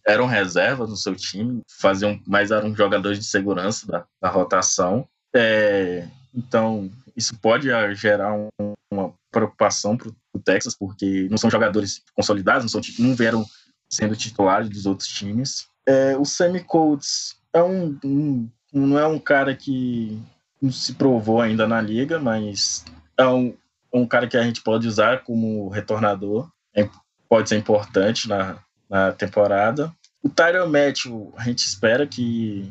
[0.06, 5.06] eram reservas no seu time, faziam, mas eram jogadores de segurança da, da rotação.
[5.34, 8.48] É, então, isso pode gerar um,
[8.90, 13.44] uma preocupação para o Texas, porque não são jogadores consolidados, não, são, não vieram
[13.88, 15.66] sendo titulares dos outros times.
[15.86, 20.20] É, o Sammy Coates é um, um, não é um cara que
[20.60, 22.84] não se provou ainda na liga, mas
[23.18, 23.54] é um,
[23.92, 26.48] um cara que a gente pode usar como retornador.
[26.74, 26.88] É,
[27.28, 28.58] pode ser importante na,
[28.92, 29.90] na temporada.
[30.22, 32.70] O Tyron Matthew, a gente espera que,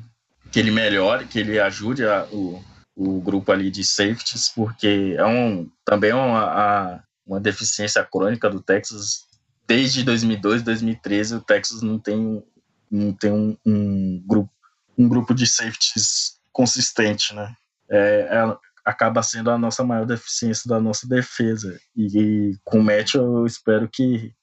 [0.52, 2.64] que ele melhore, que ele ajude a, o,
[2.96, 8.48] o grupo ali de safeties, porque é um, também é uma, a, uma deficiência crônica
[8.52, 9.26] do Texas.
[9.68, 12.44] Desde 2002, 2013, o Texas não tem,
[12.90, 14.52] não tem um, um grupo,
[14.96, 17.56] um grupo de safeties consistente, né?
[17.90, 21.80] É, é, acaba sendo a nossa maior deficiência da nossa defesa.
[21.96, 24.34] E, e com o match eu espero que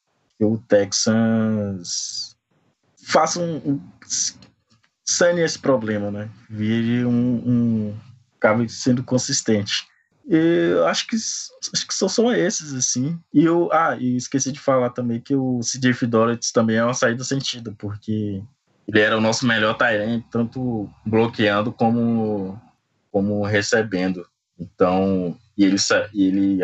[0.45, 2.37] o Texans
[3.05, 3.81] faça um,
[5.05, 6.29] sane esse problema, né?
[6.51, 7.99] Vire um, um
[8.37, 9.87] acabe sendo consistente.
[10.29, 13.19] E eu acho que acho que são só esses assim.
[13.33, 16.93] E eu ah, e esqueci de falar também que o CJ Fidoretz também é uma
[16.93, 18.43] saída sentido, porque
[18.87, 22.61] ele era o nosso melhor Tyrant, tanto bloqueando como
[23.11, 24.27] como recebendo.
[24.59, 25.77] Então, e ele
[26.13, 26.61] ele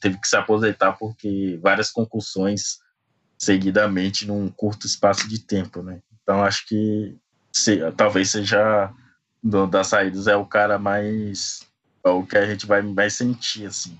[0.00, 2.78] teve que se aposentar porque várias concussões
[3.38, 6.00] seguidamente num curto espaço de tempo, né?
[6.22, 7.16] Então acho que
[7.52, 8.92] se, talvez seja
[9.42, 11.60] das saídas é o cara mais
[12.04, 13.98] é o que a gente vai mais sentir assim.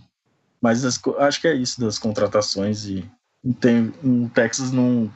[0.61, 3.11] Mas as, acho que é isso das contratações e
[3.61, 5.11] tem o Texas não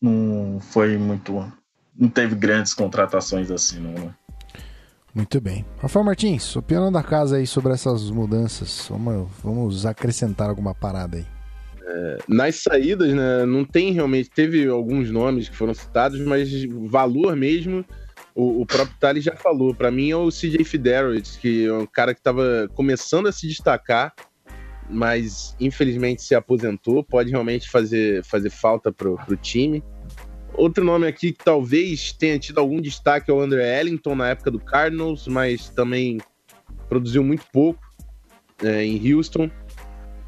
[0.00, 1.50] não foi muito
[1.96, 4.14] não teve grandes contratações assim não, né?
[5.14, 5.64] Muito bem.
[5.78, 8.86] Rafael Martins, opinião da casa aí sobre essas mudanças.
[8.88, 11.26] Vamos, vamos acrescentar alguma parada aí.
[11.82, 14.30] É, nas saídas, né, não tem realmente.
[14.30, 16.48] Teve alguns nomes que foram citados, mas
[16.88, 17.84] valor mesmo,
[18.34, 19.74] o, o próprio Thales já falou.
[19.74, 23.48] Para mim é o CJ Fidelis, que é um cara que estava começando a se
[23.48, 24.14] destacar,
[24.88, 27.02] mas infelizmente se aposentou.
[27.02, 29.82] Pode realmente fazer, fazer falta pro, pro time.
[30.54, 34.50] Outro nome aqui que talvez tenha tido algum destaque é o André Ellington na época
[34.50, 36.18] do Cardinals, mas também
[36.88, 37.80] produziu muito pouco
[38.62, 39.50] é, em Houston.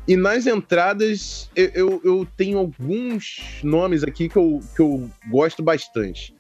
[0.06, 5.62] E nas entradas, eu, eu, eu, tenho alguns nomes aqui que eu, que eu gosto
[5.62, 6.35] bastante.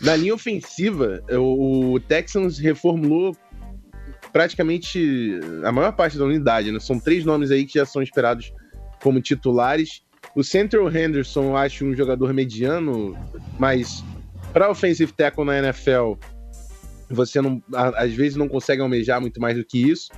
[0.00, 3.36] Na linha ofensiva, o Texans reformulou
[4.32, 6.80] praticamente a maior parte da unidade, né?
[6.80, 8.52] São três nomes aí que já são esperados
[9.00, 10.02] como titulares.
[10.34, 13.16] O Central Henderson, eu acho um jogador mediano,
[13.58, 14.04] mas
[14.52, 16.14] para offensive tackle na NFL,
[17.08, 20.10] você não, às vezes não consegue almejar muito mais do que isso.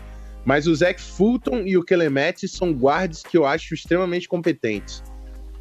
[0.44, 5.02] Mas o Zach Fulton e o Kelemete são guards que eu acho extremamente competentes.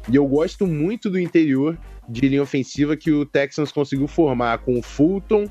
[0.08, 1.76] E eu gosto muito do interior
[2.08, 5.50] de linha ofensiva que o Texans conseguiu formar com o Fulton,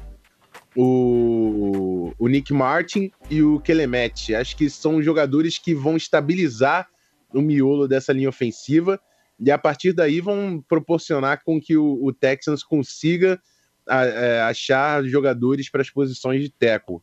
[0.76, 4.34] o, o Nick Martin e o Kelemete.
[4.34, 6.88] Acho que são jogadores que vão estabilizar
[7.34, 9.00] o miolo dessa linha ofensiva
[9.40, 13.40] e a partir daí vão proporcionar com que o, o Texans consiga
[13.88, 17.00] a, a, é, achar jogadores para as posições de tackle.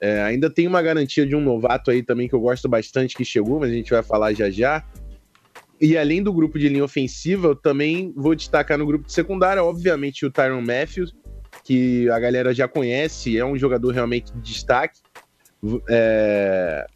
[0.00, 3.24] É, ainda tem uma garantia de um novato aí também que eu gosto bastante que
[3.24, 4.84] chegou, mas a gente vai falar já já.
[5.80, 9.62] E além do grupo de linha ofensiva, eu também vou destacar no grupo de secundária,
[9.62, 11.14] obviamente, o Tyron Matthews,
[11.64, 15.00] que a galera já conhece, é um jogador realmente de destaque.
[15.88, 16.86] É...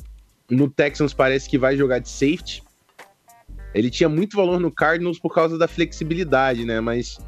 [0.54, 2.62] No Texans parece que vai jogar de safety.
[3.74, 6.78] Ele tinha muito valor no Cardinals por causa da flexibilidade, né?
[6.80, 7.18] Mas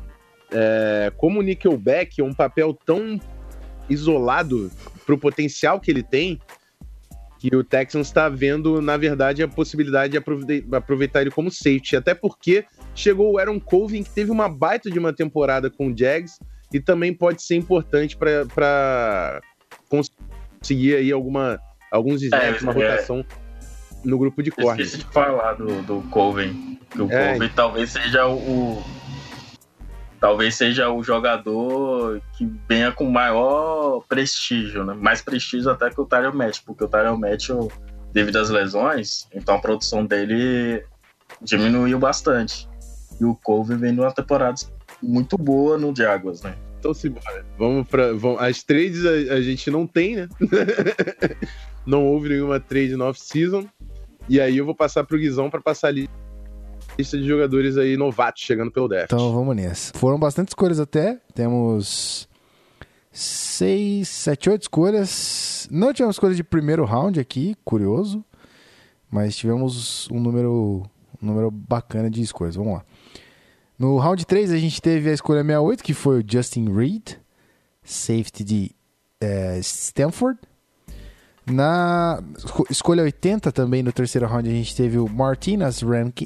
[0.53, 1.11] é...
[1.16, 3.18] como o Nickelback é um papel tão
[3.89, 4.70] isolado
[5.07, 6.39] para o potencial que ele tem,
[7.39, 11.97] que o Texans está vendo, na verdade, a possibilidade de aproveitar ele como safety.
[11.97, 12.64] Até porque
[12.95, 16.39] chegou o Aaron Colvin, que teve uma baita de uma temporada com o Jags
[16.72, 19.41] e também pode ser importante para
[19.89, 21.59] conseguir aí alguma,
[21.95, 23.24] alguns snaps, é, uma rotação é.
[24.05, 24.82] no grupo de corte.
[24.82, 26.78] Esqueci de falar do, do Colvin.
[26.90, 27.30] Que o é.
[27.30, 28.82] Colvin talvez seja o,
[30.20, 34.95] talvez seja o jogador que venha com maior prestígio, né?
[34.95, 37.51] Mais prestígio até que o Tyrell Match, porque o Tyrell Match,
[38.12, 40.84] devido às lesões, então a produção dele
[41.40, 42.68] diminuiu bastante.
[43.20, 44.57] E o Cove vem numa temporada
[45.03, 46.57] muito boa no Jaguars, né?
[46.78, 47.45] Então simbora.
[47.59, 50.28] Vamos para vamos, as trades a, a, gente não tem, né?
[51.87, 53.66] não houve nenhuma trade no off-season.
[54.28, 56.09] E aí eu vou passar pro Guizão para passar ali
[56.99, 59.12] lista de jogadores aí novatos chegando pelo draft.
[59.12, 59.93] Então vamos nessa.
[59.97, 61.20] Foram bastante escolhas até.
[61.35, 62.28] Temos
[63.11, 65.68] seis, sete, oito escolhas.
[65.70, 68.24] Não tivemos escolha de primeiro round aqui, curioso.
[69.11, 70.82] Mas tivemos um número,
[71.22, 72.57] um número bacana de escolhas.
[72.57, 72.85] Vamos lá.
[73.78, 77.14] No round 3 a gente teve a escolha 68, que foi o Justin Reed,
[77.82, 78.70] safety de
[79.20, 80.39] é, Stanford.
[81.47, 82.22] Na
[82.70, 85.82] escolha 80 também no terceiro round a gente teve o Martinez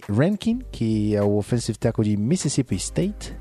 [0.09, 3.37] Rankin, que é o offensive tackle de Mississippi State.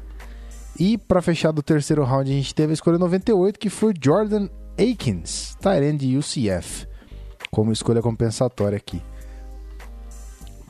[0.79, 4.49] E para fechar do terceiro round a gente teve a escolha 98, que foi Jordan
[4.73, 6.87] Akins, Tyrant de UCF,
[7.51, 9.01] como escolha compensatória aqui.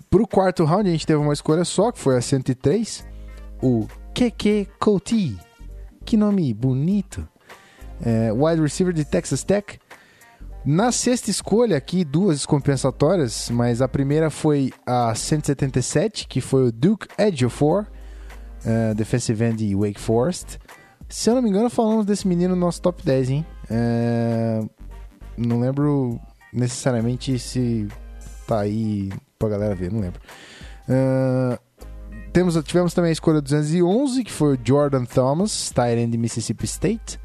[0.09, 3.05] Para o quarto round a gente teve uma escolha só, que foi a 103,
[3.61, 5.37] o Keke Couty.
[6.03, 7.27] Que nome bonito.
[8.01, 9.77] É, wide receiver de Texas Tech.
[10.65, 16.71] Na sexta escolha aqui, duas compensatórias, mas a primeira foi a 177, que foi o
[16.71, 17.85] Duke Ejiofor,
[18.65, 20.59] uh, defensive end de Wake Forest.
[21.07, 23.45] Se eu não me engano, falamos desse menino no nosso top 10, hein?
[23.71, 24.69] Uh,
[25.37, 26.19] não lembro
[26.51, 27.87] necessariamente se
[28.45, 30.19] tá aí pra galera ver, não lembro.
[30.89, 31.57] Uh,
[32.33, 37.19] temos, tivemos também a escolha 211, que foi o Jordan Thomas, end de Mississippi State.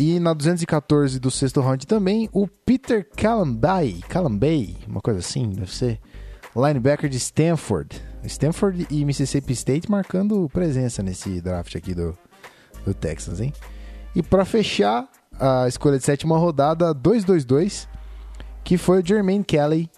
[0.00, 5.70] E na 214 do sexto round também, o Peter Calambay, Calambay, uma coisa assim, deve
[5.70, 6.00] ser,
[6.56, 8.02] linebacker de Stanford.
[8.24, 12.16] Stanford e Mississippi State marcando presença nesse draft aqui do,
[12.82, 13.52] do Texas, hein?
[14.16, 15.06] E para fechar
[15.38, 17.86] a escolha de sétima rodada, 222,
[18.64, 19.90] que foi o Jermaine Kelly,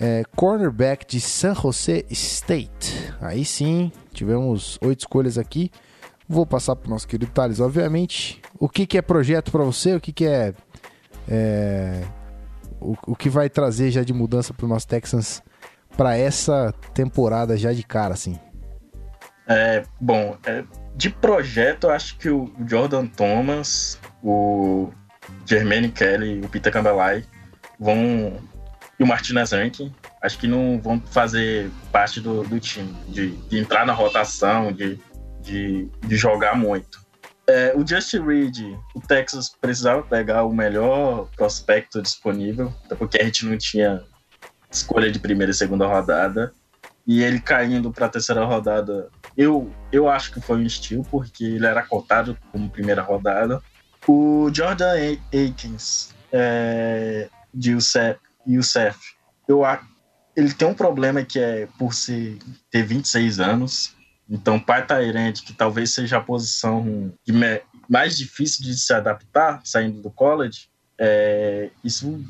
[0.00, 3.12] é, cornerback de San Jose State.
[3.20, 5.70] Aí sim, tivemos oito escolhas aqui.
[6.32, 8.40] Vou passar para o nosso querido Thales, obviamente.
[8.56, 9.96] O que, que é projeto para você?
[9.96, 10.54] O que, que é,
[11.28, 12.04] é
[12.80, 15.42] o, o, que vai trazer já de mudança para o nosso Texans
[15.96, 18.38] para essa temporada já de cara, assim?
[19.44, 20.62] É, bom, é,
[20.94, 24.88] de projeto, eu acho que o Jordan Thomas, o
[25.44, 27.24] Jermaine Kelly, o Peter Campbell
[27.76, 28.40] vão
[29.00, 33.58] e o Martinez Rankin, acho que não vão fazer parte do, do time, de, de
[33.58, 35.00] entrar na rotação, de
[35.42, 37.00] de, de jogar muito.
[37.46, 38.58] É, o Justin Reed,
[38.94, 44.02] o Texas precisava pegar o melhor prospecto disponível, até porque a gente não tinha
[44.70, 46.52] escolha de primeira e segunda rodada.
[47.06, 51.44] E ele caindo para a terceira rodada, eu, eu acho que foi um estilo, porque
[51.44, 53.60] ele era cotado como primeira rodada.
[54.06, 54.94] O Jordan
[55.32, 58.98] Akins, é, de Youssef, Youssef
[59.48, 59.62] eu,
[60.36, 62.38] ele tem um problema que é por ser,
[62.70, 63.96] ter 26 anos,
[64.30, 67.12] então, pai Tyrant, que talvez seja a posição
[67.88, 72.24] mais difícil de se adaptar saindo do college, é, isso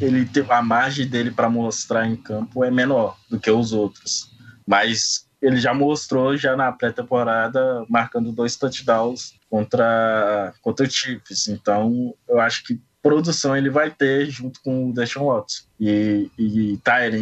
[0.00, 4.30] ele a margem dele para mostrar em campo é menor do que os outros.
[4.66, 11.48] Mas ele já mostrou já na pré-temporada marcando dois touchdowns contra contra o Chiefs.
[11.48, 15.64] Então, eu acho que produção ele vai ter junto com o Deshaun Watson.
[15.78, 16.80] E, e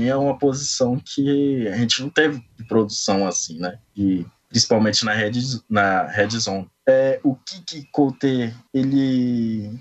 [0.08, 3.76] é uma posição que a gente não teve de produção assim, né?
[3.96, 5.32] E, principalmente na red,
[5.68, 6.70] na red zone.
[6.88, 9.76] É, o Kiki Cote, ele...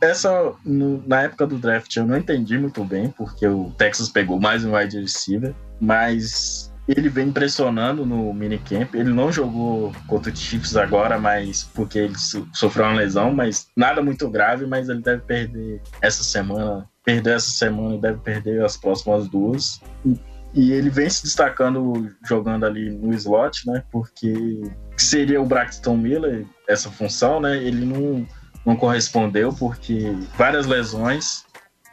[0.00, 4.40] Essa, no, na época do draft, eu não entendi muito bem, porque o Texas pegou
[4.40, 8.96] mais um wide receiver, mas ele vem impressionando no minicamp.
[8.96, 12.14] Ele não jogou contra o Chiefs agora, mas porque ele
[12.52, 16.88] sofreu uma lesão, mas nada muito grave, mas ele deve perder essa semana.
[17.04, 19.80] Perdeu essa semana e deve perder as próximas duas.
[20.54, 23.82] E ele vem se destacando jogando ali no slot, né?
[23.90, 24.62] Porque
[24.96, 27.56] seria o Braxton Miller essa função, né?
[27.56, 28.26] Ele não,
[28.66, 31.44] não correspondeu porque várias lesões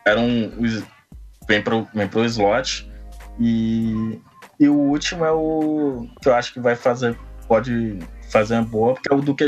[0.06, 0.28] eram
[1.48, 1.64] vem
[1.94, 2.90] vem pro slot
[3.40, 4.20] e
[4.60, 7.98] e o último é o que eu acho que vai fazer, pode
[8.30, 9.46] fazer uma boa, porque é o do Que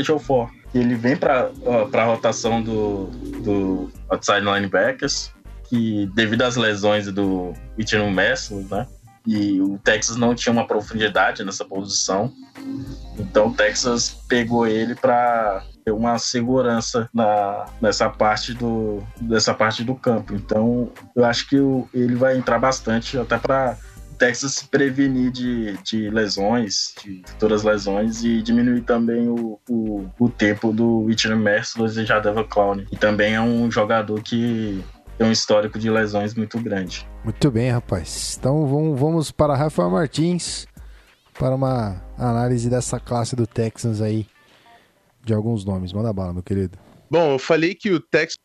[0.74, 1.50] Ele vem para
[1.92, 3.06] a rotação do,
[3.42, 5.30] do outside linebackers,
[5.68, 8.86] que, devido às lesões do Whitney Messi, né?
[9.26, 12.32] E o Texas não tinha uma profundidade nessa posição.
[13.18, 19.84] Então o Texas pegou ele para ter uma segurança na, nessa parte do dessa parte
[19.84, 20.34] do campo.
[20.34, 23.76] Então eu acho que o, ele vai entrar bastante até para
[24.22, 30.28] Texas se prevenir de, de lesões, de futuras lesões, e diminuir também o, o, o
[30.28, 32.84] tempo do Whitney Merciless e Jadeva Clown.
[32.92, 34.80] E também é um jogador que
[35.18, 37.04] tem um histórico de lesões muito grande.
[37.24, 38.36] Muito bem, rapaz.
[38.38, 40.68] Então vamos, vamos para Rafael Martins
[41.36, 44.24] para uma análise dessa classe do Texans aí,
[45.24, 45.92] de alguns nomes.
[45.92, 46.78] Manda bala, meu querido.
[47.10, 48.38] Bom, eu falei que o Texans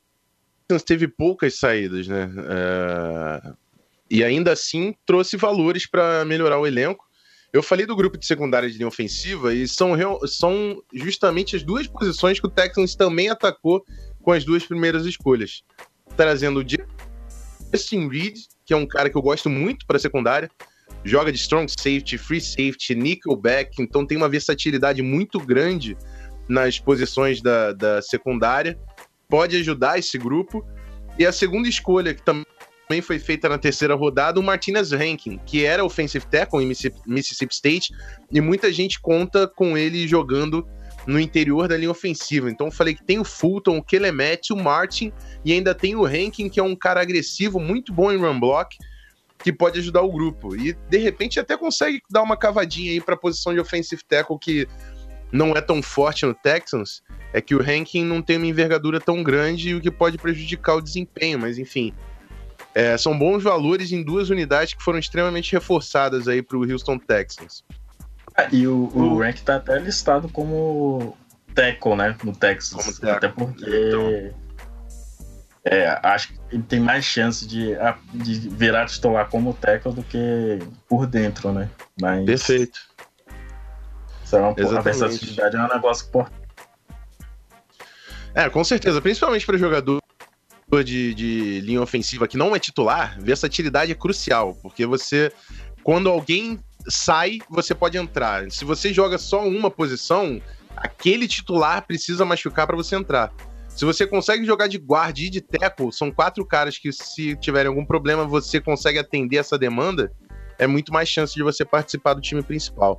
[0.83, 2.31] teve poucas saídas, né?
[2.49, 3.66] É
[4.09, 7.05] e ainda assim trouxe valores para melhorar o elenco.
[7.51, 9.95] Eu falei do grupo de secundária de linha ofensiva e são,
[10.27, 13.83] são justamente as duas posições que o Texans também atacou
[14.21, 15.63] com as duas primeiras escolhas.
[16.15, 20.51] Trazendo o Justin Reed, que é um cara que eu gosto muito para secundária,
[21.03, 25.97] joga de strong safety, free safety, nickelback, então tem uma versatilidade muito grande
[26.47, 28.77] nas posições da, da secundária,
[29.27, 30.65] pode ajudar esse grupo.
[31.17, 32.45] E a segunda escolha, que também
[32.87, 36.67] também foi feita na terceira rodada o Martinez Rankin, que era offensive tackle em
[37.05, 37.93] Mississippi State,
[38.31, 40.65] e muita gente conta com ele jogando
[41.05, 42.49] no interior da linha ofensiva.
[42.49, 45.11] Então eu falei que tem o Fulton, o Kelemet, o Martin,
[45.43, 48.77] e ainda tem o Rankin, que é um cara agressivo, muito bom em run block,
[49.43, 50.55] que pode ajudar o grupo.
[50.55, 54.39] E de repente até consegue dar uma cavadinha aí para a posição de offensive tackle
[54.39, 54.67] que
[55.31, 59.21] não é tão forte no Texans, é que o Rankin não tem uma envergadura tão
[59.21, 61.93] grande, o que pode prejudicar o desempenho, mas enfim,
[62.73, 66.97] é, são bons valores em duas unidades que foram extremamente reforçadas aí para o Houston
[66.97, 67.63] Texans.
[68.35, 71.17] Ah, e o, o Rank tá até listado como
[71.55, 72.15] tackle, né?
[72.23, 72.99] No Texas.
[72.99, 74.33] Como até porque então.
[75.65, 77.71] é, acho que ele tem mais chance de,
[78.13, 81.67] de virar titular como tackle do que por dentro, né?
[81.99, 82.79] Mas, Perfeito.
[84.31, 86.37] É uma, a versatilidade é um negócio importante.
[88.35, 89.99] É, com certeza, principalmente para jogador
[90.83, 95.31] de, de linha ofensiva que não é titular, versatilidade é crucial, porque você,
[95.81, 96.59] quando alguém
[96.89, 98.51] sai, você pode entrar.
[98.51, 100.41] Se você joga só uma posição,
[100.75, 103.33] aquele titular precisa machucar para você entrar.
[103.69, 107.69] Se você consegue jogar de guarda e de tackle, são quatro caras que, se tiverem
[107.69, 110.11] algum problema, você consegue atender essa demanda,
[110.59, 112.97] é muito mais chance de você participar do time principal.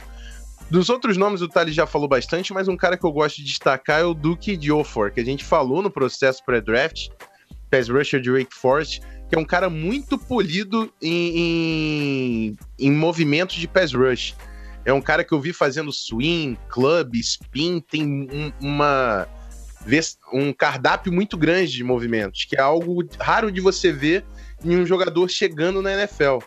[0.70, 3.44] Dos outros nomes, o Thales já falou bastante, mas um cara que eu gosto de
[3.44, 7.08] destacar é o Duke Diofor, que a gente falou no processo pré-draft,
[7.70, 13.56] pass rusher de Wake Forest, que é um cara muito polido em, em, em movimentos
[13.56, 14.34] de pass rush.
[14.84, 19.28] É um cara que eu vi fazendo swing, club, spin, tem um, uma
[20.32, 24.24] um cardápio muito grande de movimentos, que é algo raro de você ver
[24.64, 26.38] em um jogador chegando na NFL.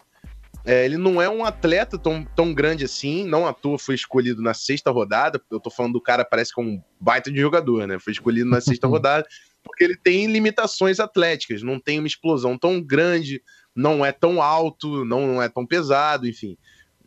[0.63, 4.41] É, ele não é um atleta tão, tão grande assim, não à toa foi escolhido
[4.41, 5.41] na sexta rodada.
[5.49, 7.97] Eu tô falando do cara, parece que é um baita de jogador, né?
[7.99, 9.27] Foi escolhido na sexta rodada
[9.63, 13.41] porque ele tem limitações atléticas, não tem uma explosão tão grande,
[13.75, 16.57] não é tão alto, não é tão pesado, enfim.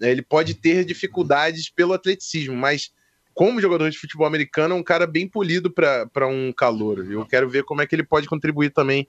[0.01, 2.93] Ele pode ter dificuldades pelo atleticismo, mas
[3.35, 7.05] como jogador de futebol americano, é um cara bem polido para um calor.
[7.11, 9.07] Eu quero ver como é que ele pode contribuir também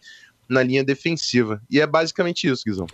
[0.50, 1.62] na linha defensiva.
[1.70, 2.88] E é basicamente isso, Guizão.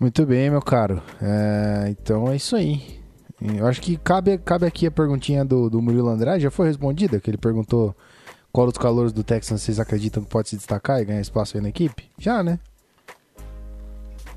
[0.00, 1.02] Muito bem, meu caro.
[1.20, 2.98] É, então é isso aí.
[3.40, 6.42] Eu acho que cabe, cabe aqui a perguntinha do, do Murilo Andrade.
[6.42, 7.20] Já foi respondida?
[7.20, 7.94] Que ele perguntou
[8.58, 11.62] qual dos calores do Texans vocês acreditam que pode se destacar e ganhar espaço aí
[11.62, 12.10] na equipe?
[12.18, 12.58] Já, né?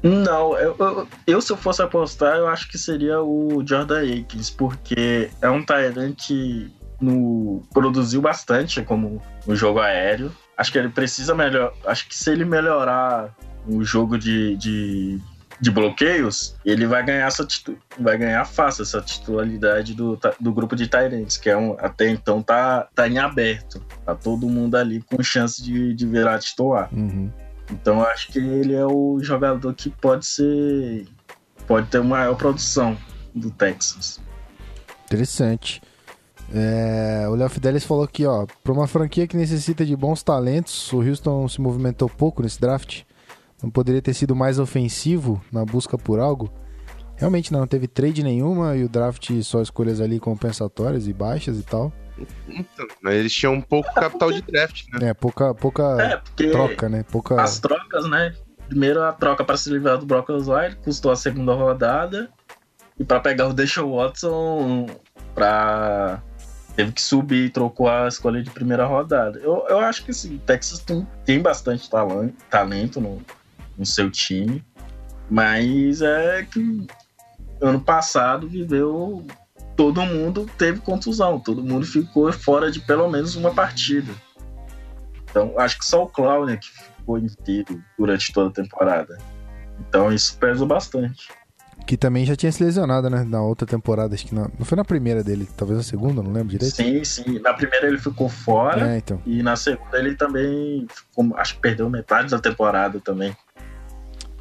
[0.03, 4.51] Não, eu, eu, eu, se eu fosse apostar, eu acho que seria o Jordan Akins,
[4.51, 10.31] porque é um Tyrant que no, produziu bastante como no jogo aéreo.
[10.55, 11.73] Acho que ele precisa melhor.
[11.83, 13.35] Acho que se ele melhorar
[13.67, 15.19] o jogo de, de
[15.61, 17.47] de bloqueios, ele vai ganhar essa
[17.99, 22.41] vai ganhar fácil essa titularidade do, do grupo de Tyrants, que é um, até então
[22.41, 23.79] tá, tá em aberto.
[24.03, 26.89] Tá todo mundo ali com chance de, de virar titular.
[26.91, 27.31] Uhum.
[27.69, 31.05] Então acho que ele é o jogador que pode ser.
[31.67, 32.97] pode ter maior produção
[33.33, 34.19] do Texas.
[35.05, 35.79] Interessante.
[36.53, 40.91] É, o Léo Fidelis falou aqui, ó, para uma franquia que necessita de bons talentos,
[40.91, 43.03] o Houston se movimentou pouco nesse draft.
[43.61, 46.51] Não poderia ter sido mais ofensivo na busca por algo?
[47.15, 51.63] Realmente não teve trade nenhuma e o draft só escolhas ali compensatórias e baixas e
[51.63, 51.93] tal.
[52.47, 55.09] Então, eles tinham um pouco capital de draft, né?
[55.09, 57.03] É, pouca, pouca é, troca, né?
[57.03, 57.41] Pouca...
[57.41, 58.33] As trocas, né?
[58.67, 62.31] Primeiro a troca para se livrar do Brock Osweiler custou a segunda rodada.
[62.97, 64.87] E para pegar o Deshaun Watson,
[65.33, 66.21] para
[66.75, 69.39] teve que subir e trocou a escolha de primeira rodada.
[69.39, 73.21] Eu, eu acho que sim, o Texas tem, tem bastante talento, talento no,
[73.77, 74.63] no seu time.
[75.29, 76.87] Mas é que
[77.61, 79.25] ano passado viveu.
[79.75, 84.11] Todo mundo teve contusão, todo mundo ficou fora de pelo menos uma partida.
[85.29, 89.17] Então, acho que só o Clown que ficou inteiro durante toda a temporada.
[89.79, 91.29] Então, isso pesa bastante.
[91.87, 93.23] Que também já tinha se lesionado, né?
[93.23, 96.31] Na outra temporada, acho que não, não foi na primeira dele, talvez na segunda, não
[96.31, 96.75] lembro direito.
[96.75, 97.39] Sim, sim.
[97.39, 98.93] Na primeira ele ficou fora.
[98.93, 99.21] É, então.
[99.25, 103.35] E na segunda ele também ficou, acho que perdeu metade da temporada também.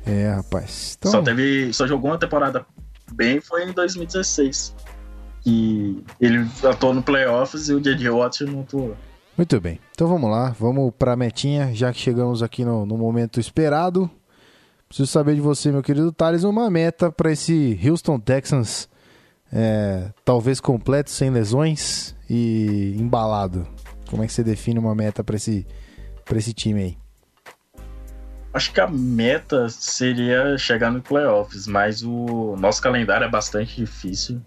[0.06, 0.96] É, rapaz.
[0.98, 1.12] Então...
[1.12, 1.72] Só teve.
[1.72, 2.64] Só jogou uma temporada
[3.12, 4.74] bem foi em 2016.
[5.42, 8.10] Que ele atuou no playoffs e o J.J.
[8.10, 8.96] Watt não atuou.
[9.36, 9.80] Muito bem.
[9.92, 14.10] Então vamos lá, vamos pra metinha, já que chegamos aqui no, no momento esperado.
[14.86, 18.88] Preciso saber de você, meu querido Thales, uma meta para esse Houston Texans,
[19.52, 23.66] é, talvez completo, sem lesões e embalado.
[24.10, 25.66] Como é que você define uma meta para esse,
[26.24, 26.99] pra esse time aí?
[28.52, 34.40] Acho que a meta seria chegar no playoffs, mas o nosso calendário é bastante difícil.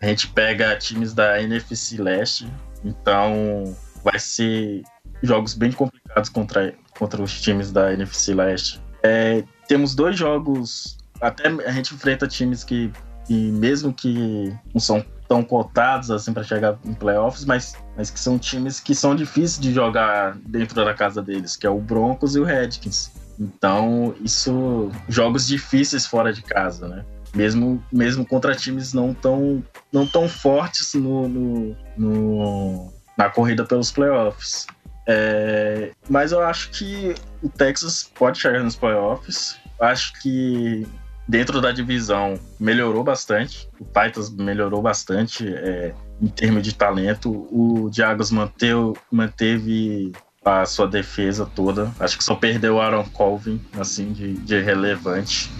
[0.00, 2.48] A gente pega times da NFC Leste,
[2.84, 4.82] então vai ser
[5.22, 8.80] jogos bem complicados contra, contra os times da NFC Leste.
[9.02, 12.92] É, temos dois jogos, até a gente enfrenta times que,
[13.26, 18.18] que mesmo que não são tão cotados assim para chegar em playoffs, mas, mas que
[18.18, 22.34] são times que são difíceis de jogar dentro da casa deles, que é o Broncos
[22.36, 23.12] e o Redskins.
[23.38, 24.90] Então, isso.
[25.08, 27.04] Jogos difíceis fora de casa, né?
[27.34, 29.62] Mesmo, mesmo contra times não tão,
[29.92, 34.66] não tão fortes no, no, no na corrida pelos playoffs.
[35.06, 39.58] É, mas eu acho que o Texas pode chegar nos playoffs.
[39.80, 40.86] Acho que
[41.26, 43.68] dentro da divisão melhorou bastante.
[43.78, 47.30] O Titans melhorou bastante é, em termos de talento.
[47.50, 50.12] O Diagos manteve, manteve
[50.44, 51.92] a sua defesa toda.
[51.98, 55.50] Acho que só perdeu o Aaron Colvin, assim, de, de relevante.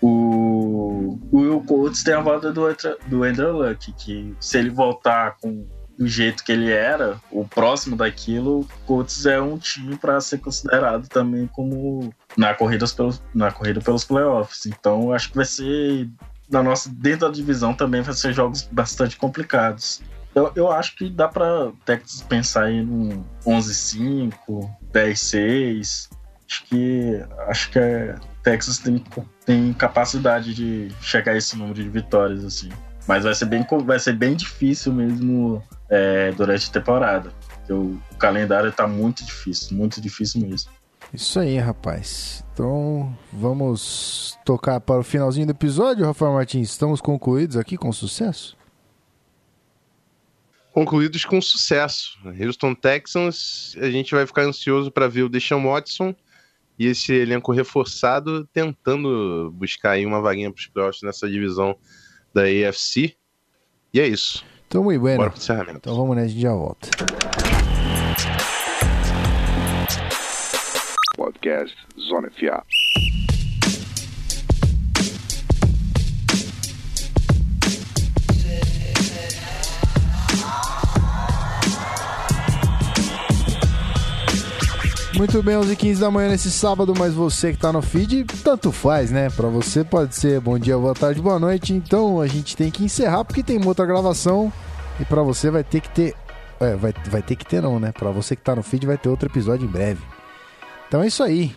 [0.00, 2.64] O, o Colts tem a volta do,
[3.06, 5.66] do Andrew Luck, que se ele voltar com
[5.98, 10.38] o jeito que ele era, o próximo daquilo, o Colts é um time para ser
[10.38, 14.66] considerado também como na corrida pelos, na corrida pelos playoffs.
[14.66, 16.10] Então, acho que vai ser
[16.50, 20.02] na nossa dentro da divisão também vai ser jogos bastante complicados.
[20.34, 24.32] Eu, eu acho que dá para Texas pensar em um 11-5,
[24.92, 26.08] 10-6.
[26.46, 29.02] Acho que acho que a Texas tem,
[29.46, 32.68] tem capacidade de chegar a esse número de vitórias assim.
[33.06, 37.32] Mas vai ser bem, vai ser bem difícil mesmo é, durante a temporada.
[37.68, 40.70] O, o calendário está muito difícil, muito difícil mesmo.
[41.12, 42.44] Isso aí, rapaz.
[42.52, 46.70] Então vamos tocar para o finalzinho do episódio, Rafael Martins.
[46.70, 48.56] Estamos concluídos aqui com sucesso?
[50.74, 52.18] Concluídos com sucesso.
[52.24, 56.12] Houston Texans, a gente vai ficar ansioso para ver o Deshaun Watson
[56.76, 61.76] e esse elenco reforçado tentando buscar aí uma vaguinha para os playoffs nessa divisão
[62.34, 63.14] da AFC.
[63.92, 64.44] E é isso.
[64.66, 65.32] Então, muito bueno.
[65.34, 65.78] Encerramento.
[65.78, 66.88] Então vamos nessa, a gente já volta.
[71.16, 72.64] Podcast Zona FA.
[85.16, 88.24] Muito bem, 11 h 15 da manhã nesse sábado, mas você que tá no feed,
[88.42, 89.30] tanto faz, né?
[89.30, 91.72] Pra você pode ser bom dia, boa tarde, boa noite.
[91.72, 94.52] Então a gente tem que encerrar porque tem outra gravação.
[94.98, 96.14] E pra você vai ter que ter.
[96.58, 97.92] É, vai, vai ter que ter não, né?
[97.92, 100.02] Pra você que tá no feed vai ter outro episódio em breve.
[100.88, 101.54] Então é isso aí.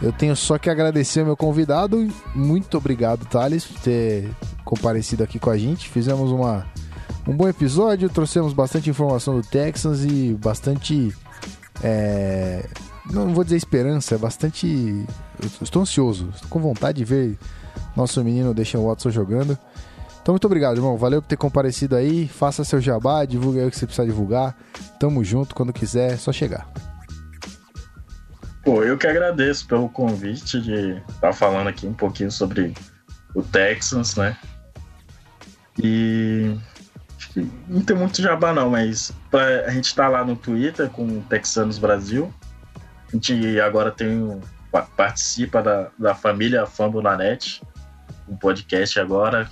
[0.00, 2.08] Eu tenho só que agradecer ao meu convidado.
[2.32, 4.30] Muito obrigado, Thales, por ter
[4.64, 5.88] comparecido aqui com a gente.
[5.88, 6.64] Fizemos uma,
[7.26, 11.12] um bom episódio, trouxemos bastante informação do Texans e bastante
[11.82, 12.68] é,
[13.10, 14.66] não vou dizer esperança, é bastante.
[15.40, 17.38] Eu estou ansioso, estou com vontade de ver
[17.96, 19.58] nosso menino Deixa Watson jogando.
[20.22, 20.96] Então, muito obrigado, irmão.
[20.96, 22.26] Valeu por ter comparecido aí.
[22.26, 24.56] Faça seu jabá, divulgue aí o que você precisa divulgar.
[24.98, 26.66] Tamo junto, quando quiser, é só chegar.
[28.64, 32.72] Pô, eu que agradeço pelo convite de estar tá falando aqui um pouquinho sobre
[33.34, 34.34] o Texans, né?
[35.78, 36.56] E
[37.68, 41.22] não tem muito jabá não, mas pra, a gente tá lá no Twitter com o
[41.22, 42.32] Texanos Brasil.
[43.08, 44.40] A gente agora tem
[44.96, 47.62] participa da, da família Fambo na Net,
[48.28, 49.48] um podcast agora.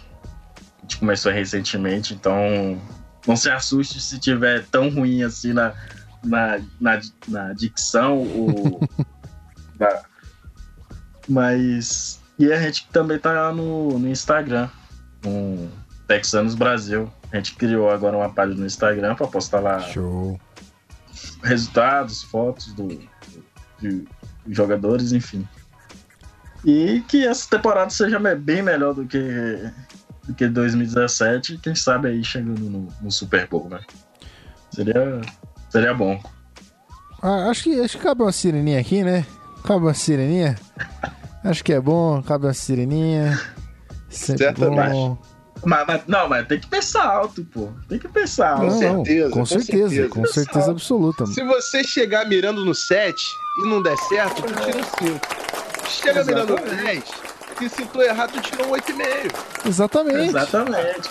[0.78, 2.80] A gente começou recentemente, então
[3.26, 5.72] não se assuste se tiver tão ruim assim na,
[6.24, 8.80] na, na, na dicção ou
[9.78, 10.02] na,
[11.28, 14.68] mas e a gente também tá no, no Instagram,
[15.22, 15.68] com
[16.08, 17.12] Texanos Brasil.
[17.32, 20.38] A gente criou agora uma página no Instagram para postar lá Show.
[21.42, 23.00] resultados, fotos do,
[23.80, 24.06] de,
[24.48, 25.48] jogadores, enfim.
[26.64, 29.18] E que essa temporada seja bem melhor do que,
[30.24, 33.80] do que 2017, quem sabe aí chegando no, no Super Bowl, né?
[34.70, 35.20] Seria,
[35.70, 36.22] seria bom.
[37.22, 39.24] Ah, acho, que, acho que cabe uma sireninha aqui, né?
[39.64, 40.58] Cabe uma sireninha.
[41.42, 43.40] acho que é bom, cabe uma sireninha.
[44.10, 45.18] Sempre Certo, bom.
[45.64, 47.68] Mas, mas- não, mas tem que pensar alto, pô.
[47.88, 48.80] Tem que pensar Não, alto.
[48.80, 50.08] não, certeza, com com certeza, certeza.
[50.08, 51.26] com certeza absoluta.
[51.26, 53.22] Se você chegar mirando no 7
[53.64, 55.20] e não der certo, tu tira um 5.
[55.88, 57.04] Chega mirando no 10,
[57.58, 59.34] que se tu errar, tu tira um 8,5.
[59.68, 60.28] Exatamente.
[60.30, 61.10] Exatamente.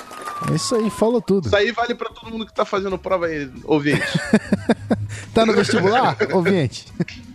[0.51, 1.45] É isso aí, falou tudo.
[1.47, 4.01] Isso aí vale pra todo mundo que tá fazendo prova aí, ouvinte.
[5.33, 6.85] Tá no vestibular, ouvinte?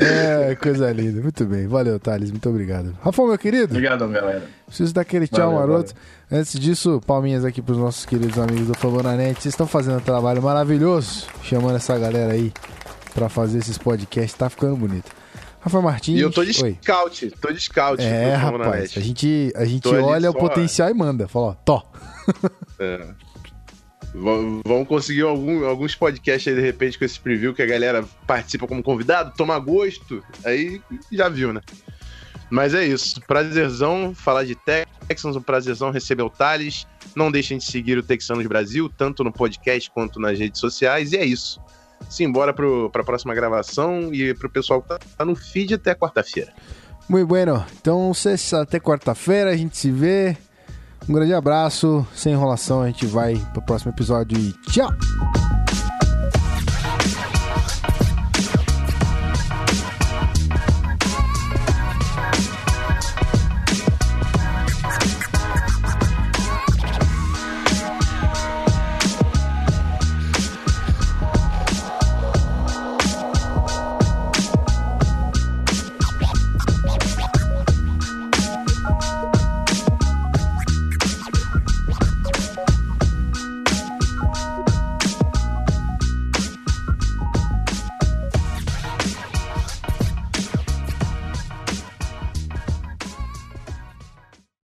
[0.00, 1.20] É, coisa linda.
[1.20, 1.66] Muito bem.
[1.66, 2.30] Valeu, Thales.
[2.30, 2.96] Muito obrigado.
[3.02, 4.42] Rafael, meu querido, Obrigadão, galera.
[4.66, 5.94] preciso dar aquele tchau Valeu, maroto.
[6.30, 9.42] Antes disso, palminhas aqui pros nossos queridos amigos do Favoranete.
[9.42, 12.52] Vocês estão fazendo um trabalho maravilhoso, chamando essa galera aí
[13.14, 14.34] pra fazer esses podcasts.
[14.34, 15.10] Tá ficando bonito.
[15.60, 16.18] Rafael Martins.
[16.18, 16.78] E eu tô de Oi.
[16.82, 18.02] scout, tô de scout.
[18.02, 18.94] É, rapaz.
[18.96, 21.28] A gente, a gente Tô olha o só, potencial e manda.
[21.28, 21.92] Fala, ó, tó.
[22.78, 23.06] É.
[24.14, 28.04] V- Vamos conseguir algum- alguns podcasts aí, de repente, com esse preview que a galera
[28.26, 30.80] participa como convidado, toma gosto, aí
[31.12, 31.60] já viu, né?
[32.50, 33.20] Mas é isso.
[33.28, 36.84] Prazerzão falar de Texans, um prazerzão receber o Thales.
[37.14, 41.12] Não deixem de seguir o Texanos Brasil, tanto no podcast quanto nas redes sociais.
[41.12, 41.60] E é isso.
[42.08, 46.52] Simbora pro, pra próxima gravação e pro pessoal que tá- tá no feed até quarta-feira.
[47.08, 47.64] Muito bueno.
[47.80, 48.10] Então,
[48.60, 50.36] até quarta-feira a gente se vê.
[51.10, 52.06] Um grande abraço.
[52.14, 54.88] Sem enrolação, a gente vai pro próximo episódio e tchau!